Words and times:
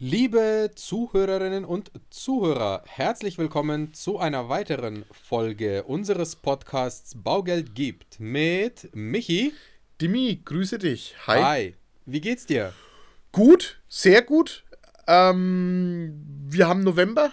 Liebe 0.00 0.70
Zuhörerinnen 0.76 1.64
und 1.64 1.90
Zuhörer, 2.08 2.84
herzlich 2.86 3.36
willkommen 3.36 3.92
zu 3.94 4.20
einer 4.20 4.48
weiteren 4.48 5.04
Folge 5.10 5.82
unseres 5.82 6.36
Podcasts 6.36 7.16
Baugeld 7.16 7.74
gibt 7.74 8.20
mit 8.20 8.90
Michi. 8.94 9.52
Dimi, 10.00 10.40
grüße 10.44 10.78
dich. 10.78 11.16
Hi. 11.26 11.42
Hi. 11.42 11.74
Wie 12.06 12.20
geht's 12.20 12.46
dir? 12.46 12.72
Gut, 13.32 13.80
sehr 13.88 14.22
gut. 14.22 14.62
Ähm, 15.08 16.24
wir 16.46 16.68
haben 16.68 16.84
November, 16.84 17.32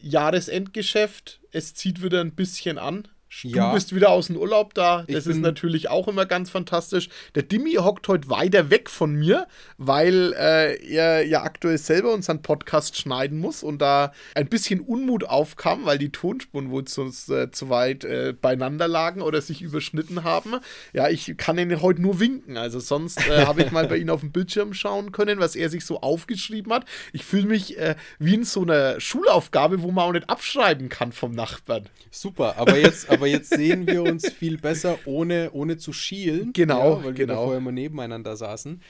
Jahresendgeschäft. 0.00 1.40
Es 1.50 1.74
zieht 1.74 2.00
wieder 2.00 2.20
ein 2.20 2.36
bisschen 2.36 2.78
an. 2.78 3.08
Du 3.42 3.48
ja. 3.48 3.72
bist 3.72 3.94
wieder 3.94 4.10
aus 4.10 4.28
dem 4.28 4.36
Urlaub 4.36 4.74
da. 4.74 5.04
Das 5.08 5.26
ist 5.26 5.38
natürlich 5.38 5.90
auch 5.90 6.08
immer 6.08 6.26
ganz 6.26 6.50
fantastisch. 6.50 7.08
Der 7.34 7.42
Dimi 7.42 7.74
hockt 7.74 8.08
heute 8.08 8.30
weiter 8.30 8.70
weg 8.70 8.88
von 8.88 9.14
mir, 9.14 9.46
weil 9.76 10.32
äh, 10.38 10.76
er 10.86 11.26
ja 11.26 11.42
aktuell 11.42 11.78
selber 11.78 12.12
unseren 12.12 12.42
Podcast 12.42 12.96
schneiden 12.96 13.38
muss 13.38 13.62
und 13.62 13.82
da 13.82 14.12
ein 14.34 14.48
bisschen 14.48 14.80
Unmut 14.80 15.24
aufkam, 15.24 15.84
weil 15.84 15.98
die 15.98 16.10
Tonspuren 16.10 16.70
wohl 16.70 16.84
zu, 16.84 17.12
äh, 17.32 17.50
zu 17.50 17.68
weit 17.68 18.04
äh, 18.04 18.34
beieinander 18.40 18.88
lagen 18.88 19.20
oder 19.20 19.40
sich 19.40 19.62
überschnitten 19.62 20.24
haben. 20.24 20.54
Ja, 20.92 21.08
ich 21.08 21.36
kann 21.36 21.58
ihn 21.58 21.82
heute 21.82 22.02
nur 22.02 22.20
winken. 22.20 22.56
Also 22.56 22.78
sonst 22.78 23.28
äh, 23.28 23.46
habe 23.46 23.62
ich 23.62 23.72
mal 23.72 23.86
bei 23.88 23.96
ihm 23.96 24.10
auf 24.10 24.20
dem 24.20 24.32
Bildschirm 24.32 24.74
schauen 24.74 25.12
können, 25.12 25.38
was 25.38 25.56
er 25.56 25.70
sich 25.70 25.84
so 25.84 26.00
aufgeschrieben 26.00 26.72
hat. 26.72 26.84
Ich 27.12 27.24
fühle 27.24 27.46
mich 27.46 27.78
äh, 27.78 27.96
wie 28.18 28.34
in 28.34 28.44
so 28.44 28.62
einer 28.62 29.00
Schulaufgabe, 29.00 29.82
wo 29.82 29.90
man 29.90 30.04
auch 30.04 30.12
nicht 30.12 30.30
abschreiben 30.30 30.88
kann 30.88 31.12
vom 31.12 31.32
Nachbarn. 31.32 31.88
Super, 32.10 32.56
aber 32.58 32.78
jetzt, 32.78 33.10
aber 33.10 33.23
aber 33.24 33.30
jetzt 33.30 33.54
sehen 33.54 33.86
wir 33.86 34.02
uns 34.02 34.30
viel 34.30 34.58
besser, 34.58 34.98
ohne, 35.06 35.50
ohne 35.52 35.78
zu 35.78 35.94
schielen. 35.94 36.52
Genau, 36.52 36.98
ja, 36.98 37.04
weil 37.04 37.14
genau. 37.14 37.16
wir 37.16 37.26
da 37.26 37.36
vorher 37.36 37.58
immer 37.58 37.72
nebeneinander 37.72 38.36
saßen. 38.36 38.82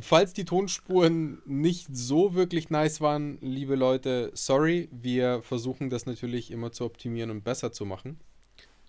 Falls 0.00 0.32
die 0.32 0.46
Tonspuren 0.46 1.42
nicht 1.44 1.88
so 1.92 2.34
wirklich 2.34 2.70
nice 2.70 3.02
waren, 3.02 3.36
liebe 3.42 3.74
Leute, 3.74 4.30
sorry. 4.32 4.88
Wir 4.92 5.42
versuchen 5.42 5.90
das 5.90 6.06
natürlich 6.06 6.50
immer 6.50 6.72
zu 6.72 6.86
optimieren 6.86 7.30
und 7.30 7.44
besser 7.44 7.70
zu 7.70 7.84
machen. 7.84 8.18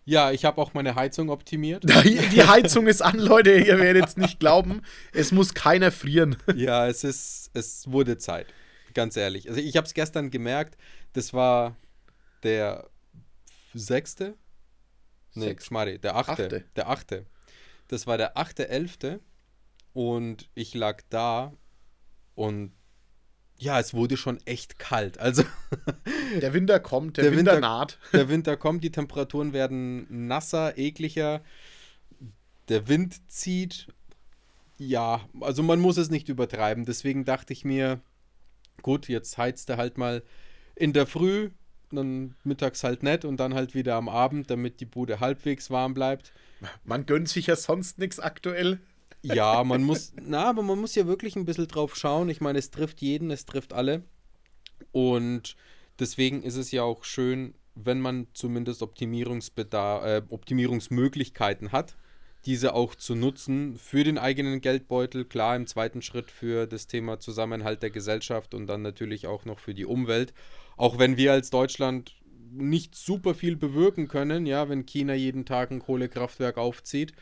Ja, 0.05 0.31
ich 0.31 0.45
habe 0.45 0.61
auch 0.61 0.73
meine 0.73 0.95
Heizung 0.95 1.29
optimiert. 1.29 1.83
Die 2.05 2.43
Heizung 2.43 2.87
ist 2.87 3.01
an, 3.01 3.19
Leute. 3.19 3.57
Ihr 3.57 3.77
werdet 3.77 4.07
es 4.07 4.17
nicht 4.17 4.39
glauben. 4.39 4.83
Es 5.11 5.33
muss 5.33 5.53
keiner 5.53 5.91
frieren. 5.91 6.37
Ja, 6.55 6.87
es 6.87 7.03
ist, 7.03 7.51
es 7.53 7.91
wurde 7.91 8.17
Zeit. 8.17 8.47
Ganz 8.93 9.17
ehrlich. 9.17 9.49
Also 9.49 9.59
ich 9.59 9.75
habe 9.75 9.85
es 9.85 9.93
gestern 9.93 10.31
gemerkt. 10.31 10.77
Das 11.11 11.33
war 11.33 11.75
der 12.43 12.89
sechste? 13.73 14.37
Nee, 15.33 15.55
Schmarri, 15.59 15.99
der 15.99 16.15
achte, 16.15 16.31
achte. 16.31 16.65
Der 16.75 16.89
achte. 16.89 17.25
Das 17.87 18.07
war 18.07 18.17
der 18.17 18.37
achte, 18.37 18.69
elfte. 18.69 19.19
Und 19.93 20.49
ich 20.55 20.73
lag 20.73 21.01
da 21.09 21.53
und 22.35 22.71
ja, 23.57 23.79
es 23.79 23.93
wurde 23.93 24.15
schon 24.15 24.39
echt 24.45 24.79
kalt. 24.79 25.17
Also 25.19 25.43
der 26.41 26.53
Winter 26.53 26.79
kommt, 26.79 27.17
der, 27.17 27.25
der 27.25 27.33
Winter, 27.33 27.55
Winter 27.55 27.67
naht. 27.67 27.99
Der 28.13 28.29
Winter 28.29 28.55
kommt, 28.55 28.83
die 28.83 28.91
Temperaturen 28.91 29.51
werden 29.51 30.27
nasser, 30.27 30.77
ekliger. 30.77 31.41
Der 32.69 32.87
Wind 32.87 33.29
zieht. 33.29 33.87
Ja, 34.77 35.27
also 35.41 35.61
man 35.61 35.81
muss 35.81 35.97
es 35.97 36.09
nicht 36.09 36.29
übertreiben. 36.29 36.85
Deswegen 36.85 37.25
dachte 37.25 37.51
ich 37.51 37.65
mir, 37.65 37.99
gut, 38.81 39.09
jetzt 39.09 39.37
heizt 39.37 39.69
er 39.69 39.75
halt 39.75 39.97
mal 39.97 40.23
in 40.75 40.93
der 40.93 41.05
Früh 41.05 41.49
dann 41.97 42.35
mittags 42.43 42.83
halt 42.83 43.03
nett 43.03 43.25
und 43.25 43.37
dann 43.37 43.53
halt 43.53 43.73
wieder 43.75 43.95
am 43.95 44.09
Abend, 44.09 44.49
damit 44.49 44.79
die 44.79 44.85
Bude 44.85 45.19
halbwegs 45.19 45.69
warm 45.69 45.93
bleibt. 45.93 46.33
Man 46.83 47.05
gönnt 47.05 47.29
sich 47.29 47.47
ja 47.47 47.55
sonst 47.55 47.99
nichts 47.99 48.19
aktuell. 48.19 48.79
Ja, 49.21 49.63
man 49.63 49.83
muss, 49.83 50.13
na, 50.21 50.49
aber 50.49 50.61
man 50.61 50.79
muss 50.79 50.95
ja 50.95 51.05
wirklich 51.05 51.35
ein 51.35 51.45
bisschen 51.45 51.67
drauf 51.67 51.95
schauen. 51.95 52.29
Ich 52.29 52.41
meine, 52.41 52.59
es 52.59 52.71
trifft 52.71 53.01
jeden, 53.01 53.31
es 53.31 53.45
trifft 53.45 53.73
alle. 53.73 54.03
Und 54.91 55.55
deswegen 55.99 56.41
ist 56.43 56.55
es 56.55 56.71
ja 56.71 56.83
auch 56.83 57.03
schön, 57.03 57.53
wenn 57.75 57.99
man 57.99 58.27
zumindest 58.33 58.81
Optimierungsbedarf, 58.81 60.05
äh, 60.05 60.21
Optimierungsmöglichkeiten 60.29 61.71
hat, 61.71 61.95
diese 62.45 62.73
auch 62.73 62.95
zu 62.95 63.15
nutzen 63.15 63.77
für 63.77 64.03
den 64.03 64.17
eigenen 64.17 64.61
Geldbeutel. 64.61 65.25
Klar, 65.25 65.55
im 65.55 65.67
zweiten 65.67 66.01
Schritt 66.01 66.31
für 66.31 66.67
das 66.67 66.87
Thema 66.87 67.19
Zusammenhalt 67.19 67.83
der 67.83 67.89
Gesellschaft 67.89 68.53
und 68.53 68.67
dann 68.67 68.81
natürlich 68.81 69.27
auch 69.27 69.45
noch 69.45 69.59
für 69.59 69.73
die 69.73 69.85
Umwelt. 69.85 70.33
Auch 70.77 70.97
wenn 70.97 71.17
wir 71.17 71.33
als 71.33 71.49
Deutschland 71.49 72.15
nicht 72.51 72.95
super 72.95 73.35
viel 73.35 73.55
bewirken 73.55 74.07
können, 74.07 74.45
ja, 74.45 74.69
wenn 74.69 74.85
China 74.85 75.13
jeden 75.13 75.45
Tag 75.45 75.71
ein 75.71 75.79
Kohlekraftwerk 75.79 76.57
aufzieht. 76.57 77.13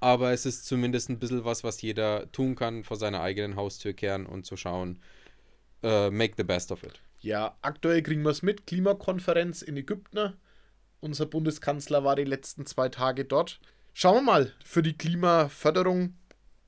Aber 0.00 0.32
es 0.32 0.46
ist 0.46 0.66
zumindest 0.66 1.10
ein 1.10 1.20
bisschen 1.20 1.44
was, 1.44 1.62
was 1.62 1.80
jeder 1.80 2.30
tun 2.32 2.56
kann, 2.56 2.82
vor 2.82 2.96
seiner 2.96 3.20
eigenen 3.20 3.54
Haustür 3.54 3.92
kehren 3.92 4.26
und 4.26 4.44
zu 4.44 4.56
schauen, 4.56 5.00
uh, 5.84 6.10
make 6.10 6.34
the 6.36 6.42
best 6.42 6.72
of 6.72 6.82
it. 6.82 7.00
Ja, 7.20 7.56
aktuell 7.62 8.02
kriegen 8.02 8.22
wir 8.22 8.30
es 8.30 8.42
mit. 8.42 8.66
Klimakonferenz 8.66 9.62
in 9.62 9.76
Ägypten. 9.76 10.32
Unser 10.98 11.26
Bundeskanzler 11.26 12.02
war 12.02 12.16
die 12.16 12.24
letzten 12.24 12.66
zwei 12.66 12.88
Tage 12.88 13.24
dort. 13.24 13.60
Schauen 13.94 14.16
wir 14.16 14.22
mal, 14.22 14.52
für 14.64 14.82
die 14.82 14.96
Klimaförderung 14.96 16.14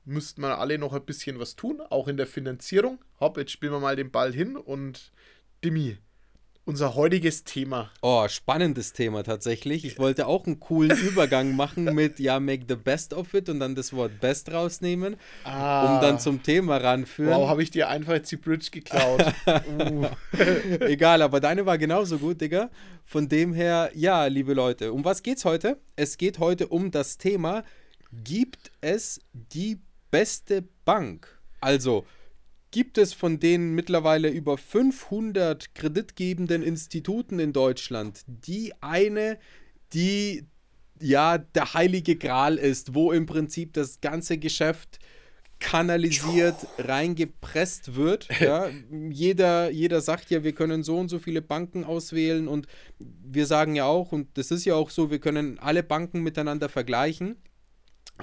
müssten 0.04 0.42
wir 0.42 0.58
alle 0.58 0.78
noch 0.78 0.92
ein 0.92 1.04
bisschen 1.04 1.38
was 1.38 1.56
tun, 1.56 1.80
auch 1.80 2.06
in 2.06 2.18
der 2.18 2.26
Finanzierung. 2.26 2.98
Hopp, 3.18 3.38
jetzt 3.38 3.52
spielen 3.52 3.72
wir 3.72 3.80
mal 3.80 3.96
den 3.96 4.10
Ball 4.10 4.32
hin 4.32 4.56
und 4.56 5.10
Dimi, 5.64 5.96
unser 6.66 6.94
heutiges 6.94 7.44
Thema. 7.44 7.90
Oh, 8.00 8.26
spannendes 8.28 8.92
Thema 8.92 9.22
tatsächlich. 9.22 9.84
Ich 9.84 9.98
wollte 9.98 10.26
auch 10.26 10.46
einen 10.46 10.60
coolen 10.60 10.96
Übergang 11.06 11.54
machen 11.54 11.84
mit 11.94 12.18
ja, 12.18 12.40
make 12.40 12.64
the 12.68 12.76
best 12.76 13.12
of 13.12 13.34
it 13.34 13.48
und 13.48 13.60
dann 13.60 13.74
das 13.74 13.92
Wort 13.92 14.20
best 14.20 14.52
rausnehmen, 14.52 15.16
ah. 15.44 15.96
um 15.96 16.00
dann 16.00 16.18
zum 16.18 16.42
Thema 16.42 16.78
ranführen. 16.78 17.34
Wow, 17.34 17.48
habe 17.48 17.62
ich 17.62 17.70
dir 17.70 17.88
einfach 17.88 18.14
jetzt 18.14 18.32
die 18.32 18.36
Bridge 18.36 18.68
geklaut. 18.70 19.24
uh. 19.78 20.06
Egal, 20.80 21.22
aber 21.22 21.40
deine 21.40 21.66
war 21.66 21.76
genauso 21.76 22.18
gut, 22.18 22.40
Digga. 22.40 22.70
Von 23.04 23.28
dem 23.28 23.52
her, 23.52 23.90
ja, 23.94 24.26
liebe 24.26 24.54
Leute, 24.54 24.92
um 24.92 25.04
was 25.04 25.22
geht's 25.22 25.44
heute? 25.44 25.78
Es 25.96 26.16
geht 26.16 26.38
heute 26.38 26.68
um 26.68 26.90
das 26.90 27.18
Thema, 27.18 27.62
gibt 28.12 28.70
es 28.80 29.20
die 29.32 29.78
beste 30.10 30.64
Bank? 30.84 31.28
Also, 31.60 32.06
gibt 32.74 32.98
es 32.98 33.14
von 33.14 33.38
den 33.38 33.76
mittlerweile 33.76 34.28
über 34.28 34.58
500 34.58 35.76
kreditgebenden 35.76 36.60
Instituten 36.60 37.38
in 37.38 37.52
Deutschland 37.52 38.24
die 38.26 38.72
eine, 38.80 39.38
die 39.92 40.44
ja 40.98 41.38
der 41.38 41.74
heilige 41.74 42.16
Gral 42.16 42.56
ist, 42.56 42.92
wo 42.92 43.12
im 43.12 43.26
Prinzip 43.26 43.74
das 43.74 44.00
ganze 44.00 44.38
Geschäft 44.38 44.98
kanalisiert, 45.60 46.56
reingepresst 46.78 47.94
wird. 47.94 48.28
Ja. 48.40 48.68
jeder, 49.08 49.70
jeder 49.70 50.00
sagt 50.00 50.30
ja, 50.30 50.42
wir 50.42 50.52
können 50.52 50.82
so 50.82 50.98
und 50.98 51.08
so 51.08 51.20
viele 51.20 51.42
Banken 51.42 51.84
auswählen 51.84 52.48
und 52.48 52.66
wir 52.98 53.46
sagen 53.46 53.76
ja 53.76 53.84
auch, 53.84 54.10
und 54.10 54.36
das 54.36 54.50
ist 54.50 54.64
ja 54.64 54.74
auch 54.74 54.90
so, 54.90 55.12
wir 55.12 55.20
können 55.20 55.60
alle 55.60 55.84
Banken 55.84 56.24
miteinander 56.24 56.68
vergleichen. 56.68 57.36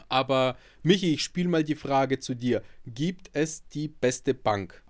Aber 0.10 0.58
Michi, 0.84 1.14
ich 1.14 1.24
spiele 1.24 1.50
mal 1.50 1.64
die 1.64 1.76
Frage 1.76 2.20
zu 2.20 2.34
dir. 2.34 2.64
Gibt 2.86 3.30
es 3.34 3.68
die 3.68 3.88
beste 3.88 4.34
Bank? 4.34 4.84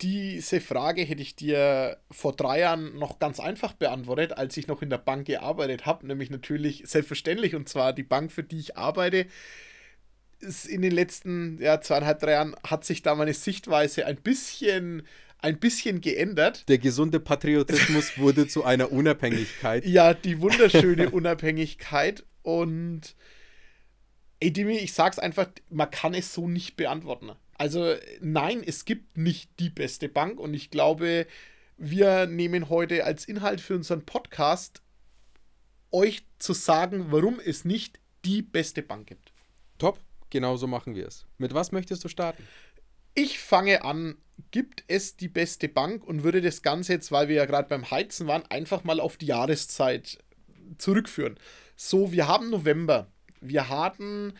Diese 0.00 0.60
Frage 0.60 1.02
hätte 1.02 1.22
ich 1.22 1.36
dir 1.36 1.98
vor 2.10 2.34
drei 2.34 2.60
Jahren 2.60 2.98
noch 2.98 3.20
ganz 3.20 3.38
einfach 3.38 3.74
beantwortet, 3.74 4.32
als 4.32 4.56
ich 4.56 4.66
noch 4.66 4.82
in 4.82 4.90
der 4.90 4.98
Bank 4.98 5.26
gearbeitet 5.26 5.86
habe. 5.86 6.06
Nämlich 6.06 6.30
natürlich 6.30 6.82
selbstverständlich, 6.86 7.54
und 7.54 7.68
zwar 7.68 7.92
die 7.92 8.02
Bank, 8.02 8.32
für 8.32 8.42
die 8.42 8.58
ich 8.58 8.76
arbeite. 8.76 9.26
In 10.68 10.82
den 10.82 10.92
letzten 10.92 11.58
ja, 11.60 11.80
zweieinhalb, 11.80 12.18
drei 12.20 12.32
Jahren 12.32 12.56
hat 12.64 12.84
sich 12.84 13.02
da 13.02 13.14
meine 13.14 13.34
Sichtweise 13.34 14.06
ein 14.06 14.16
bisschen 14.16 15.02
ein 15.40 15.58
bisschen 15.58 16.00
geändert. 16.00 16.68
Der 16.68 16.78
gesunde 16.78 17.20
Patriotismus 17.20 18.12
wurde 18.18 18.48
zu 18.48 18.64
einer 18.64 18.90
Unabhängigkeit. 18.90 19.86
Ja, 19.86 20.14
die 20.14 20.40
wunderschöne 20.40 21.10
Unabhängigkeit. 21.10 22.24
Und 22.42 23.14
Ey, 24.40 24.52
Dimi, 24.52 24.76
ich 24.76 24.92
sag's 24.92 25.18
einfach, 25.18 25.48
man 25.68 25.90
kann 25.90 26.14
es 26.14 26.32
so 26.32 26.46
nicht 26.46 26.76
beantworten. 26.76 27.32
Also, 27.54 27.96
nein, 28.20 28.62
es 28.64 28.84
gibt 28.84 29.18
nicht 29.18 29.50
die 29.58 29.70
beste 29.70 30.08
Bank 30.08 30.38
und 30.38 30.54
ich 30.54 30.70
glaube, 30.70 31.26
wir 31.76 32.26
nehmen 32.26 32.68
heute 32.68 33.04
als 33.04 33.24
Inhalt 33.24 33.60
für 33.60 33.74
unseren 33.74 34.06
Podcast 34.06 34.80
euch 35.90 36.24
zu 36.38 36.52
sagen, 36.52 37.06
warum 37.10 37.40
es 37.40 37.64
nicht 37.64 37.98
die 38.24 38.42
beste 38.42 38.82
Bank 38.82 39.08
gibt. 39.08 39.32
Top, 39.78 39.98
genauso 40.30 40.68
machen 40.68 40.94
wir 40.94 41.08
es. 41.08 41.26
Mit 41.38 41.52
was 41.54 41.72
möchtest 41.72 42.04
du 42.04 42.08
starten? 42.08 42.46
Ich 43.14 43.40
fange 43.40 43.84
an, 43.84 44.18
gibt 44.52 44.84
es 44.86 45.16
die 45.16 45.28
beste 45.28 45.68
Bank 45.68 46.04
und 46.04 46.22
würde 46.22 46.40
das 46.40 46.62
Ganze 46.62 46.92
jetzt, 46.92 47.10
weil 47.10 47.26
wir 47.26 47.36
ja 47.36 47.46
gerade 47.46 47.68
beim 47.68 47.90
Heizen 47.90 48.28
waren, 48.28 48.44
einfach 48.46 48.84
mal 48.84 49.00
auf 49.00 49.16
die 49.16 49.26
Jahreszeit 49.26 50.18
zurückführen. 50.78 51.38
So, 51.74 52.12
wir 52.12 52.28
haben 52.28 52.50
November 52.50 53.10
wir 53.40 53.68
hatten 53.68 54.34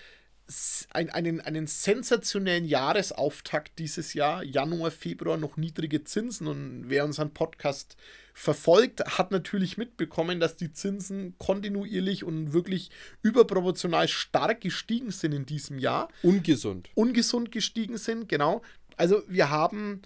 ein, 0.93 1.11
einen, 1.11 1.41
einen 1.43 1.67
sensationellen 1.67 2.65
Jahresauftakt 2.65 3.79
dieses 3.79 4.15
Jahr, 4.15 4.43
Januar, 4.43 4.91
Februar, 4.91 5.37
noch 5.37 5.59
niedrige 5.59 6.05
Zinsen. 6.05 6.47
Und 6.47 6.85
wer 6.89 7.05
unseren 7.05 7.35
Podcast 7.35 7.97
verfolgt, 8.33 9.19
hat 9.19 9.31
natürlich 9.31 9.77
mitbekommen, 9.77 10.41
dass 10.41 10.57
die 10.57 10.73
Zinsen 10.73 11.37
kontinuierlich 11.39 12.25
und 12.25 12.55
wirklich 12.55 12.91
überproportional 13.23 14.09
stark 14.09 14.63
gestiegen 14.63 15.11
sind 15.11 15.35
in 15.35 15.45
diesem 15.45 15.79
Jahr. 15.79 16.09
Ungesund. 16.23 16.89
Ungesund 16.95 17.53
gestiegen 17.53 17.99
sind, 17.99 18.29
genau. 18.29 18.63
Also 18.97 19.23
wir 19.29 19.51
haben 19.51 20.01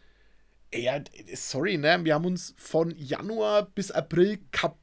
Ja, 0.74 1.00
sorry, 1.34 1.76
ne? 1.78 2.00
Wir 2.02 2.14
haben 2.14 2.24
uns 2.24 2.54
von 2.56 2.92
Januar 2.96 3.66
bis 3.66 3.90
April 3.92 4.40
kaputt 4.50 4.81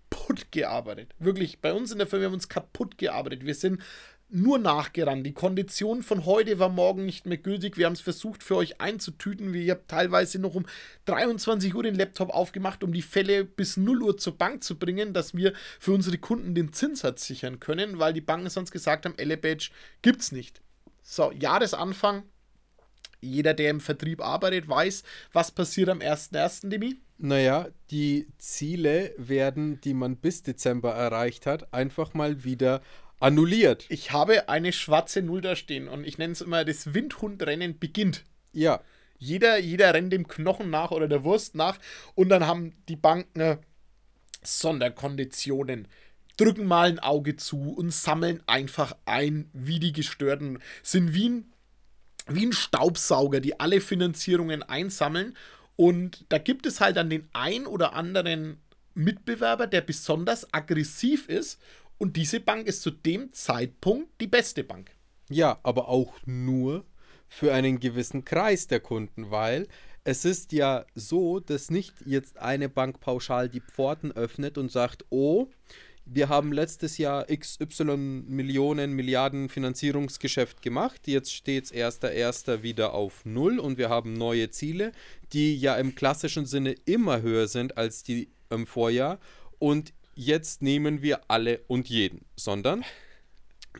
gearbeitet. 0.51 1.13
Wirklich, 1.19 1.59
bei 1.59 1.73
uns 1.73 1.91
in 1.91 1.97
der 1.97 2.07
Firma 2.07 2.25
haben 2.25 2.31
wir 2.31 2.35
uns 2.35 2.49
kaputt 2.49 2.97
gearbeitet. 2.97 3.45
Wir 3.45 3.55
sind 3.55 3.81
nur 4.29 4.59
nachgerannt. 4.59 5.25
Die 5.25 5.33
Kondition 5.33 6.03
von 6.03 6.25
heute 6.25 6.59
war 6.59 6.69
morgen 6.69 7.05
nicht 7.05 7.25
mehr 7.25 7.37
gültig. 7.37 7.77
Wir 7.77 7.87
haben 7.87 7.93
es 7.93 8.01
versucht 8.01 8.43
für 8.43 8.57
euch 8.57 8.79
einzutüten. 8.79 9.53
Wir 9.53 9.73
haben 9.73 9.87
teilweise 9.87 10.37
noch 10.39 10.53
um 10.53 10.65
23 11.05 11.73
Uhr 11.73 11.83
den 11.83 11.95
Laptop 11.95 12.29
aufgemacht, 12.29 12.83
um 12.83 12.93
die 12.93 13.01
Fälle 13.01 13.43
bis 13.43 13.75
0 13.75 14.03
Uhr 14.03 14.17
zur 14.17 14.37
Bank 14.37 14.63
zu 14.63 14.77
bringen, 14.77 15.13
dass 15.13 15.35
wir 15.35 15.53
für 15.79 15.93
unsere 15.93 16.19
Kunden 16.19 16.53
den 16.53 16.73
Zinssatz 16.73 17.25
sichern 17.25 17.59
können, 17.59 17.97
weil 17.97 18.13
die 18.13 18.21
Banken 18.21 18.49
sonst 18.49 18.71
gesagt 18.71 19.05
haben, 19.05 19.17
Elebadge 19.17 19.71
es 20.05 20.31
nicht. 20.31 20.61
So, 21.01 21.31
Jahresanfang. 21.31 22.23
Jeder, 23.21 23.53
der 23.53 23.71
im 23.71 23.81
Vertrieb 23.81 24.21
arbeitet, 24.21 24.69
weiß, 24.69 25.03
was 25.33 25.51
passiert 25.51 25.89
am 25.89 25.99
1.1. 25.99 26.69
Demi? 26.69 27.01
Naja, 27.21 27.67
die 27.91 28.27
Ziele 28.37 29.13
werden, 29.17 29.81
die 29.81 29.93
man 29.93 30.15
bis 30.15 30.41
Dezember 30.41 30.93
erreicht 30.93 31.45
hat, 31.45 31.73
einfach 31.73 32.13
mal 32.13 32.45
wieder 32.45 32.81
annulliert. 33.19 33.85
Ich 33.89 34.13
habe 34.13 34.47
eine 34.47 34.71
schwarze 34.71 35.21
Null 35.21 35.41
da 35.41 35.57
stehen 35.57 35.89
und 35.89 36.05
ich 36.05 36.17
nenne 36.17 36.31
es 36.31 36.39
immer, 36.39 36.63
das 36.63 36.93
Windhundrennen 36.93 37.77
beginnt. 37.77 38.23
Ja. 38.53 38.81
Jeder, 39.17 39.59
jeder 39.59 39.93
rennt 39.93 40.13
dem 40.13 40.29
Knochen 40.29 40.69
nach 40.69 40.91
oder 40.91 41.09
der 41.09 41.25
Wurst 41.25 41.55
nach 41.55 41.77
und 42.15 42.29
dann 42.29 42.47
haben 42.47 42.71
die 42.87 42.95
Banken 42.95 43.41
äh, 43.41 43.57
Sonderkonditionen, 44.41 45.89
drücken 46.37 46.65
mal 46.65 46.87
ein 46.87 46.99
Auge 46.99 47.35
zu 47.35 47.73
und 47.73 47.91
sammeln 47.91 48.41
einfach 48.47 48.95
ein, 49.03 49.49
wie 49.51 49.81
die 49.81 49.91
Gestörten 49.91 50.59
sind, 50.83 51.13
wie 51.13 51.27
ein, 51.27 51.53
wie 52.27 52.45
ein 52.45 52.53
Staubsauger, 52.53 53.41
die 53.41 53.59
alle 53.59 53.81
Finanzierungen 53.81 54.63
einsammeln. 54.63 55.35
Und 55.79 56.25
da 56.27 56.39
gibt 56.39 56.65
es 56.65 56.81
halt 56.81 56.97
dann 56.97 57.09
den 57.09 57.29
ein 57.31 57.65
oder 57.65 57.93
anderen 57.93 58.59
Mitbewerber, 58.95 59.65
der 59.65 59.79
besonders 59.79 60.53
aggressiv 60.53 61.29
ist 61.29 61.57
und 61.97 62.17
diese 62.17 62.41
Bank 62.41 62.67
ist 62.67 62.81
zu 62.81 62.91
dem 62.91 63.31
Zeitpunkt 63.31 64.09
die 64.19 64.27
beste 64.27 64.65
Bank. 64.65 64.91
Ja, 65.29 65.57
aber 65.63 65.87
auch 65.87 66.15
nur 66.25 66.83
für 67.29 67.53
einen 67.53 67.79
gewissen 67.79 68.25
Kreis 68.25 68.67
der 68.67 68.81
Kunden, 68.81 69.31
weil 69.31 69.69
es 70.03 70.25
ist 70.25 70.51
ja 70.51 70.85
so, 70.95 71.39
dass 71.39 71.71
nicht 71.71 71.93
jetzt 72.05 72.39
eine 72.39 72.67
Bank 72.67 72.99
pauschal 72.99 73.47
die 73.47 73.61
Pforten 73.61 74.11
öffnet 74.11 74.57
und 74.57 74.73
sagt, 74.73 75.05
oh, 75.09 75.47
wir 76.11 76.27
haben 76.27 76.51
letztes 76.51 76.97
Jahr 76.97 77.25
XY 77.25 78.23
Millionen, 78.27 78.93
Milliarden 78.93 79.47
Finanzierungsgeschäft 79.47 80.61
gemacht. 80.61 81.07
Jetzt 81.07 81.33
steht 81.33 81.65
es 81.65 81.71
erster, 81.71 82.11
erster 82.11 82.63
wieder 82.63 82.93
auf 82.93 83.25
Null 83.25 83.59
und 83.59 83.77
wir 83.77 83.89
haben 83.89 84.13
neue 84.13 84.49
Ziele, 84.49 84.91
die 85.33 85.55
ja 85.55 85.75
im 85.75 85.93
klassischen 85.93 86.47
Sinne 86.47 86.75
immer 86.85 87.21
höher 87.21 87.47
sind 87.47 87.77
als 87.77 88.01
die 88.03 88.29
im 88.49 88.65
Vorjahr. 88.65 89.19
Und 89.59 89.93
jetzt 90.15 90.63
nehmen 90.63 91.03
wir 91.03 91.21
alle 91.27 91.61
und 91.67 91.89
jeden, 91.89 92.25
sondern 92.35 92.83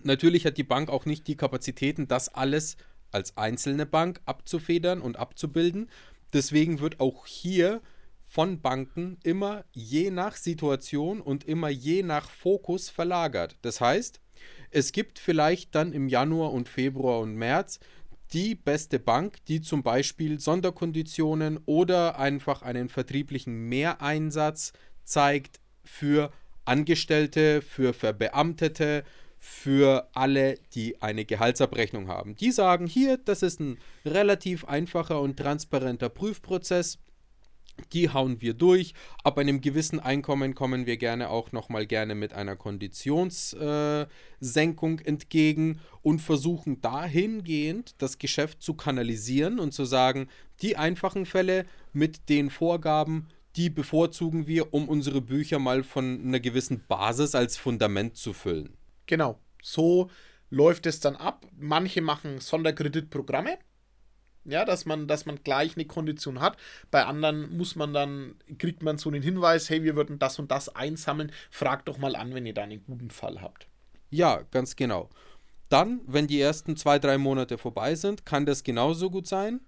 natürlich 0.04 0.46
hat 0.46 0.58
die 0.58 0.64
Bank 0.64 0.90
auch 0.90 1.06
nicht 1.06 1.28
die 1.28 1.36
Kapazitäten, 1.36 2.08
das 2.08 2.30
alles 2.30 2.78
als 3.12 3.38
einzelne 3.38 3.88
Bank 3.88 4.22
abzufedern 4.26 5.02
und 5.02 5.18
abzubilden. 5.18 5.90
Deswegen 6.32 6.80
wird 6.80 7.00
auch 7.00 7.26
hier 7.26 7.82
von 8.30 8.62
Banken 8.62 9.18
immer 9.24 9.66
je 9.72 10.12
nach 10.12 10.36
Situation 10.36 11.20
und 11.20 11.44
immer 11.44 11.70
je 11.70 12.04
nach 12.04 12.30
Fokus 12.30 12.90
verlagert. 12.90 13.58
Das 13.64 13.82
heißt, 13.82 14.22
es 14.70 14.92
gibt 14.92 15.18
vielleicht 15.18 15.74
dann 15.74 15.92
im 15.92 16.08
Januar 16.08 16.54
und 16.54 16.70
Februar 16.70 17.20
und 17.20 17.34
März 17.34 17.80
die 18.32 18.54
beste 18.54 19.00
Bank, 19.00 19.44
die 19.48 19.62
zum 19.62 19.82
Beispiel 19.82 20.40
Sonderkonditionen 20.40 21.60
oder 21.66 22.20
einfach 22.20 22.62
einen 22.62 22.88
vertrieblichen 22.88 23.68
Mehreinsatz 23.68 24.74
zeigt 25.04 25.60
für 25.84 26.32
Angestellte, 26.66 27.64
für 27.64 27.94
Verbeamtete, 27.94 29.04
für 29.40 30.08
alle, 30.14 30.60
die 30.76 31.02
eine 31.02 31.26
Gehaltsabrechnung 31.26 32.10
haben. 32.10 32.36
Die 32.36 32.52
sagen 32.52 32.86
hier, 32.86 33.18
das 33.18 33.42
ist 33.42 33.60
ein 33.60 33.80
relativ 34.06 34.66
einfacher 34.66 35.20
und 35.20 35.38
transparenter 35.38 36.10
Prüfprozess. 36.10 37.00
Die 37.94 38.10
hauen 38.10 38.42
wir 38.42 38.54
durch. 38.54 38.94
Ab 39.24 39.38
einem 39.38 39.62
gewissen 39.62 40.00
Einkommen 40.00 40.56
kommen 40.56 40.86
wir 40.86 40.98
gerne 40.98 41.30
auch 41.30 41.52
nochmal 41.52 41.86
gerne 41.86 42.16
mit 42.16 42.34
einer 42.34 42.56
Konditionssenkung 42.56 45.00
äh, 45.00 45.04
entgegen 45.04 45.80
und 46.02 46.20
versuchen 46.20 46.82
dahingehend 46.82 47.96
das 47.98 48.18
Geschäft 48.18 48.62
zu 48.62 48.74
kanalisieren 48.74 49.60
und 49.60 49.74
zu 49.74 49.86
sagen, 49.86 50.28
die 50.62 50.78
einfachen 50.78 51.26
Fälle 51.26 51.66
mit 51.94 52.30
den 52.30 52.50
Vorgaben, 52.50 53.28
die 53.56 53.70
bevorzugen 53.70 54.48
wir, 54.48 54.74
um 54.74 54.88
unsere 54.88 55.22
Bücher 55.22 55.60
mal 55.60 55.84
von 55.84 56.22
einer 56.24 56.40
gewissen 56.40 56.84
Basis 56.88 57.36
als 57.36 57.58
Fundament 57.58 58.18
zu 58.18 58.34
füllen. 58.34 58.78
Genau, 59.06 59.40
so 59.62 60.10
läuft 60.50 60.86
es 60.86 61.00
dann 61.00 61.16
ab. 61.16 61.46
Manche 61.58 62.02
machen 62.02 62.40
Sonderkreditprogramme, 62.40 63.58
ja, 64.52 64.66
dass 64.66 64.86
man, 64.86 65.08
dass 65.08 65.26
man 65.26 65.44
gleich 65.44 65.76
eine 65.76 65.86
Kondition 65.86 66.42
hat. 66.42 66.58
Bei 66.92 67.06
anderen 67.06 67.56
muss 67.56 67.76
man 67.76 67.94
dann, 67.94 68.36
kriegt 68.58 68.84
man 68.84 68.98
so 68.98 69.10
einen 69.10 69.22
Hinweis, 69.22 69.70
hey, 69.70 69.84
wir 69.84 69.96
würden 69.96 70.20
das 70.20 70.40
und 70.40 70.52
das 70.52 70.76
einsammeln. 70.76 71.32
Fragt 71.50 71.88
doch 71.88 71.98
mal 71.98 72.16
an, 72.16 72.34
wenn 72.34 72.46
ihr 72.46 72.54
da 72.54 72.64
einen 72.64 72.84
guten 72.84 73.10
Fall 73.10 73.42
habt. 73.42 73.68
Ja, 74.10 74.44
ganz 74.52 74.76
genau. 74.76 75.10
Dann, 75.70 76.02
wenn 76.08 76.28
die 76.28 76.42
ersten 76.42 76.76
zwei, 76.76 76.98
drei 76.98 77.18
Monate 77.18 77.58
vorbei 77.58 77.96
sind, 77.96 78.26
kann 78.26 78.46
das 78.46 78.64
genauso 78.64 79.12
gut 79.12 79.28
sein, 79.28 79.62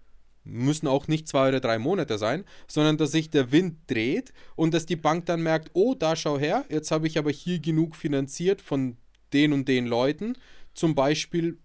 müssen 0.43 0.87
auch 0.87 1.07
nicht 1.07 1.27
zwei 1.27 1.49
oder 1.49 1.59
drei 1.59 1.77
Monate 1.77 2.17
sein, 2.17 2.43
sondern 2.67 2.97
dass 2.97 3.11
sich 3.11 3.29
der 3.29 3.51
Wind 3.51 3.77
dreht 3.87 4.33
und 4.55 4.73
dass 4.73 4.87
die 4.87 4.95
Bank 4.95 5.27
dann 5.27 5.43
merkt, 5.43 5.69
oh, 5.73 5.93
da 5.93 6.15
schau 6.15 6.39
her, 6.39 6.65
jetzt 6.69 6.89
habe 6.89 7.05
ich 7.05 7.19
aber 7.19 7.29
hier 7.29 7.59
genug 7.59 7.95
finanziert 7.95 8.61
von 8.61 8.97
den 9.33 9.53
und 9.53 9.67
den 9.67 9.85
Leuten, 9.85 10.35
zum 10.73 10.95
Beispiel 10.95 11.59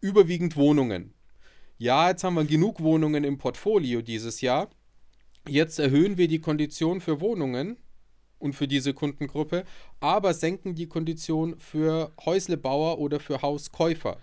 überwiegend 0.00 0.56
Wohnungen. 0.56 1.15
Ja, 1.78 2.08
jetzt 2.08 2.24
haben 2.24 2.34
wir 2.34 2.44
genug 2.44 2.80
Wohnungen 2.80 3.22
im 3.22 3.36
Portfolio 3.36 4.00
dieses 4.00 4.40
Jahr. 4.40 4.70
Jetzt 5.46 5.78
erhöhen 5.78 6.16
wir 6.16 6.26
die 6.26 6.40
Kondition 6.40 7.02
für 7.02 7.20
Wohnungen 7.20 7.76
und 8.38 8.54
für 8.54 8.66
diese 8.66 8.94
Kundengruppe, 8.94 9.64
aber 10.00 10.32
senken 10.32 10.74
die 10.74 10.86
Kondition 10.86 11.58
für 11.58 12.14
Häuslebauer 12.24 12.98
oder 12.98 13.20
für 13.20 13.42
Hauskäufer. 13.42 14.16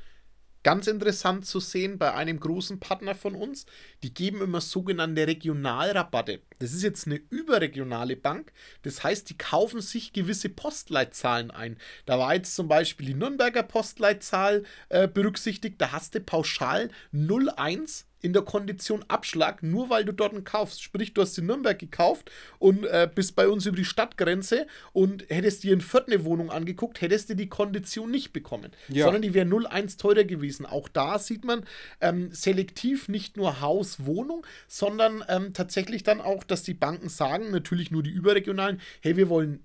Ganz 0.63 0.87
interessant 0.87 1.45
zu 1.45 1.59
sehen 1.59 1.97
bei 1.97 2.13
einem 2.13 2.39
großen 2.39 2.79
Partner 2.79 3.15
von 3.15 3.35
uns, 3.35 3.65
die 4.01 4.13
geben 4.13 4.41
immer 4.41 4.61
sogenannte 4.61 5.27
Regionalrabatte. 5.27 6.39
Das 6.59 6.71
ist 6.71 6.83
jetzt 6.83 7.05
eine 7.05 7.19
überregionale 7.29 8.15
Bank, 8.15 8.53
das 8.83 9.03
heißt, 9.03 9.29
die 9.29 9.37
kaufen 9.37 9.81
sich 9.81 10.13
gewisse 10.13 10.47
Postleitzahlen 10.47 11.51
ein. 11.51 11.77
Da 12.05 12.17
war 12.17 12.33
jetzt 12.33 12.55
zum 12.55 12.69
Beispiel 12.69 13.07
die 13.07 13.13
Nürnberger 13.13 13.63
Postleitzahl 13.63 14.63
äh, 14.87 15.09
berücksichtigt, 15.09 15.81
da 15.81 15.91
hast 15.91 16.15
du 16.15 16.21
pauschal 16.21 16.89
01 17.11 18.05
in 18.23 18.33
der 18.33 18.41
Kondition 18.41 19.03
Abschlag, 19.09 19.61
nur 19.61 19.89
weil 19.89 20.05
du 20.05 20.13
dort 20.13 20.33
kaufst. 20.45 20.81
Sprich, 20.81 21.13
du 21.13 21.21
hast 21.21 21.37
in 21.37 21.45
Nürnberg 21.45 21.77
gekauft 21.77 22.31
und 22.57 22.85
äh, 22.85 23.07
bist 23.13 23.35
bei 23.35 23.47
uns 23.49 23.65
über 23.65 23.75
die 23.75 23.85
Stadtgrenze 23.85 24.65
und 24.93 25.25
hättest 25.29 25.63
dir 25.63 25.73
in 25.73 25.81
Fürth 25.81 26.07
eine 26.07 26.23
Wohnung 26.23 26.49
angeguckt, 26.49 27.01
hättest 27.01 27.29
du 27.29 27.35
die 27.35 27.49
Kondition 27.49 28.09
nicht 28.09 28.31
bekommen, 28.31 28.71
ja. 28.87 29.03
sondern 29.03 29.21
die 29.21 29.33
wäre 29.33 29.45
0,1 29.45 29.99
teurer 29.99 30.23
gewesen. 30.23 30.65
Auch 30.65 30.87
da 30.87 31.19
sieht 31.19 31.43
man 31.43 31.65
ähm, 31.99 32.29
selektiv 32.31 33.09
nicht 33.09 33.35
nur 33.35 33.59
Haus, 33.59 34.05
Wohnung, 34.05 34.45
sondern 34.67 35.23
ähm, 35.27 35.53
tatsächlich 35.53 36.03
dann 36.03 36.21
auch, 36.21 36.45
dass 36.45 36.63
die 36.63 36.73
Banken 36.73 37.09
sagen, 37.09 37.51
natürlich 37.51 37.91
nur 37.91 38.03
die 38.03 38.11
überregionalen, 38.11 38.79
hey, 39.01 39.17
wir 39.17 39.27
wollen 39.27 39.59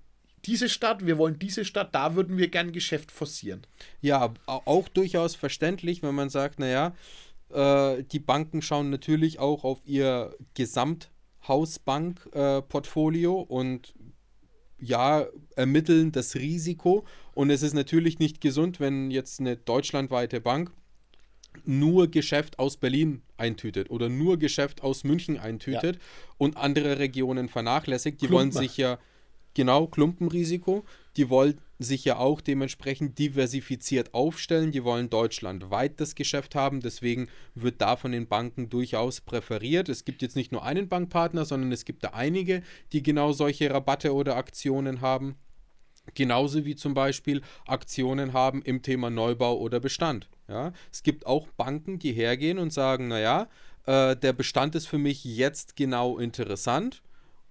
diese 0.44 0.68
Stadt, 0.68 1.04
wir 1.06 1.18
wollen 1.18 1.38
diese 1.38 1.64
Stadt, 1.64 1.94
da 1.94 2.14
würden 2.14 2.38
wir 2.38 2.48
gern 2.48 2.72
Geschäft 2.72 3.12
forcieren. 3.12 3.62
Ja, 4.00 4.32
auch 4.46 4.88
durchaus 4.88 5.34
verständlich, 5.34 6.02
wenn 6.02 6.14
man 6.14 6.30
sagt, 6.30 6.58
naja, 6.58 6.94
äh, 7.50 8.04
die 8.04 8.20
Banken 8.20 8.62
schauen 8.62 8.88
natürlich 8.90 9.38
auch 9.38 9.64
auf 9.64 9.80
ihr 9.84 10.34
Gesamthausbankportfolio 10.54 13.42
äh, 13.42 13.52
und 13.52 13.94
ja, 14.80 15.26
ermitteln 15.56 16.12
das 16.12 16.36
Risiko. 16.36 17.04
Und 17.34 17.50
es 17.50 17.62
ist 17.62 17.74
natürlich 17.74 18.18
nicht 18.18 18.40
gesund, 18.40 18.80
wenn 18.80 19.10
jetzt 19.10 19.40
eine 19.40 19.56
deutschlandweite 19.56 20.40
Bank 20.40 20.72
nur 21.64 22.08
Geschäft 22.08 22.58
aus 22.58 22.76
Berlin 22.76 23.22
eintütet 23.36 23.90
oder 23.90 24.08
nur 24.08 24.38
Geschäft 24.38 24.82
aus 24.82 25.04
München 25.04 25.38
eintütet 25.38 25.96
ja. 25.96 26.02
und 26.36 26.56
andere 26.56 26.98
Regionen 26.98 27.48
vernachlässigt. 27.48 28.20
Die 28.20 28.26
Klumpen. 28.26 28.54
wollen 28.54 28.62
sich 28.64 28.76
ja, 28.76 28.98
genau, 29.54 29.86
Klumpenrisiko, 29.86 30.84
die 31.16 31.28
wollen 31.28 31.60
sich 31.78 32.04
ja 32.04 32.16
auch 32.18 32.40
dementsprechend 32.40 33.18
diversifiziert 33.18 34.14
aufstellen. 34.14 34.72
Die 34.72 34.84
wollen 34.84 35.10
deutschlandweit 35.10 36.00
das 36.00 36.14
Geschäft 36.14 36.54
haben. 36.54 36.80
Deswegen 36.80 37.28
wird 37.54 37.80
da 37.80 37.96
von 37.96 38.12
den 38.12 38.26
Banken 38.26 38.68
durchaus 38.68 39.20
präferiert. 39.20 39.88
Es 39.88 40.04
gibt 40.04 40.22
jetzt 40.22 40.36
nicht 40.36 40.52
nur 40.52 40.64
einen 40.64 40.88
Bankpartner, 40.88 41.44
sondern 41.44 41.72
es 41.72 41.84
gibt 41.84 42.04
da 42.04 42.10
einige, 42.10 42.62
die 42.92 43.02
genau 43.02 43.32
solche 43.32 43.70
Rabatte 43.70 44.12
oder 44.14 44.36
Aktionen 44.36 45.00
haben. 45.00 45.36
Genauso 46.14 46.64
wie 46.64 46.74
zum 46.74 46.94
Beispiel 46.94 47.42
Aktionen 47.66 48.32
haben 48.32 48.62
im 48.62 48.82
Thema 48.82 49.10
Neubau 49.10 49.58
oder 49.58 49.78
Bestand. 49.78 50.28
Ja, 50.48 50.72
es 50.90 51.02
gibt 51.02 51.26
auch 51.26 51.46
Banken, 51.48 51.98
die 51.98 52.12
hergehen 52.12 52.58
und 52.58 52.72
sagen, 52.72 53.08
naja, 53.08 53.48
äh, 53.84 54.16
der 54.16 54.32
Bestand 54.32 54.74
ist 54.74 54.86
für 54.86 54.98
mich 54.98 55.24
jetzt 55.24 55.76
genau 55.76 56.18
interessant. 56.18 57.02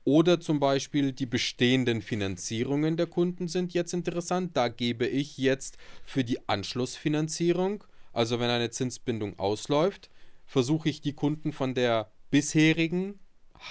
Oder 0.07 0.39
zum 0.39 0.61
Beispiel 0.61 1.11
die 1.11 1.25
bestehenden 1.25 2.01
Finanzierungen 2.01 2.95
der 2.95 3.07
Kunden 3.07 3.49
sind 3.49 3.73
jetzt 3.73 3.93
interessant. 3.93 4.55
Da 4.55 4.69
gebe 4.69 5.05
ich 5.05 5.37
jetzt 5.37 5.77
für 6.05 6.23
die 6.23 6.47
Anschlussfinanzierung, 6.47 7.83
also 8.13 8.39
wenn 8.39 8.49
eine 8.49 8.69
Zinsbindung 8.69 9.37
ausläuft, 9.37 10.09
versuche 10.45 10.87
ich 10.87 11.01
die 11.01 11.11
Kunden 11.11 11.51
von 11.51 11.73
der 11.73 12.09
bisherigen 12.31 13.19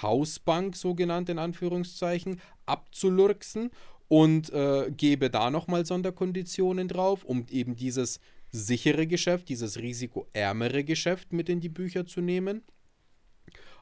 Hausbank, 0.03 0.75
so 0.75 0.93
genannt 0.93 1.29
in 1.29 1.39
Anführungszeichen, 1.39 2.39
abzulurksen 2.67 3.71
und 4.07 4.53
äh, 4.53 4.91
gebe 4.95 5.31
da 5.31 5.49
nochmal 5.49 5.87
Sonderkonditionen 5.87 6.87
drauf, 6.87 7.23
um 7.23 7.47
eben 7.49 7.75
dieses 7.75 8.19
sichere 8.51 9.07
Geschäft, 9.07 9.49
dieses 9.49 9.79
risikoärmere 9.79 10.83
Geschäft 10.83 11.33
mit 11.33 11.49
in 11.49 11.61
die 11.61 11.69
Bücher 11.69 12.05
zu 12.05 12.21
nehmen. 12.21 12.61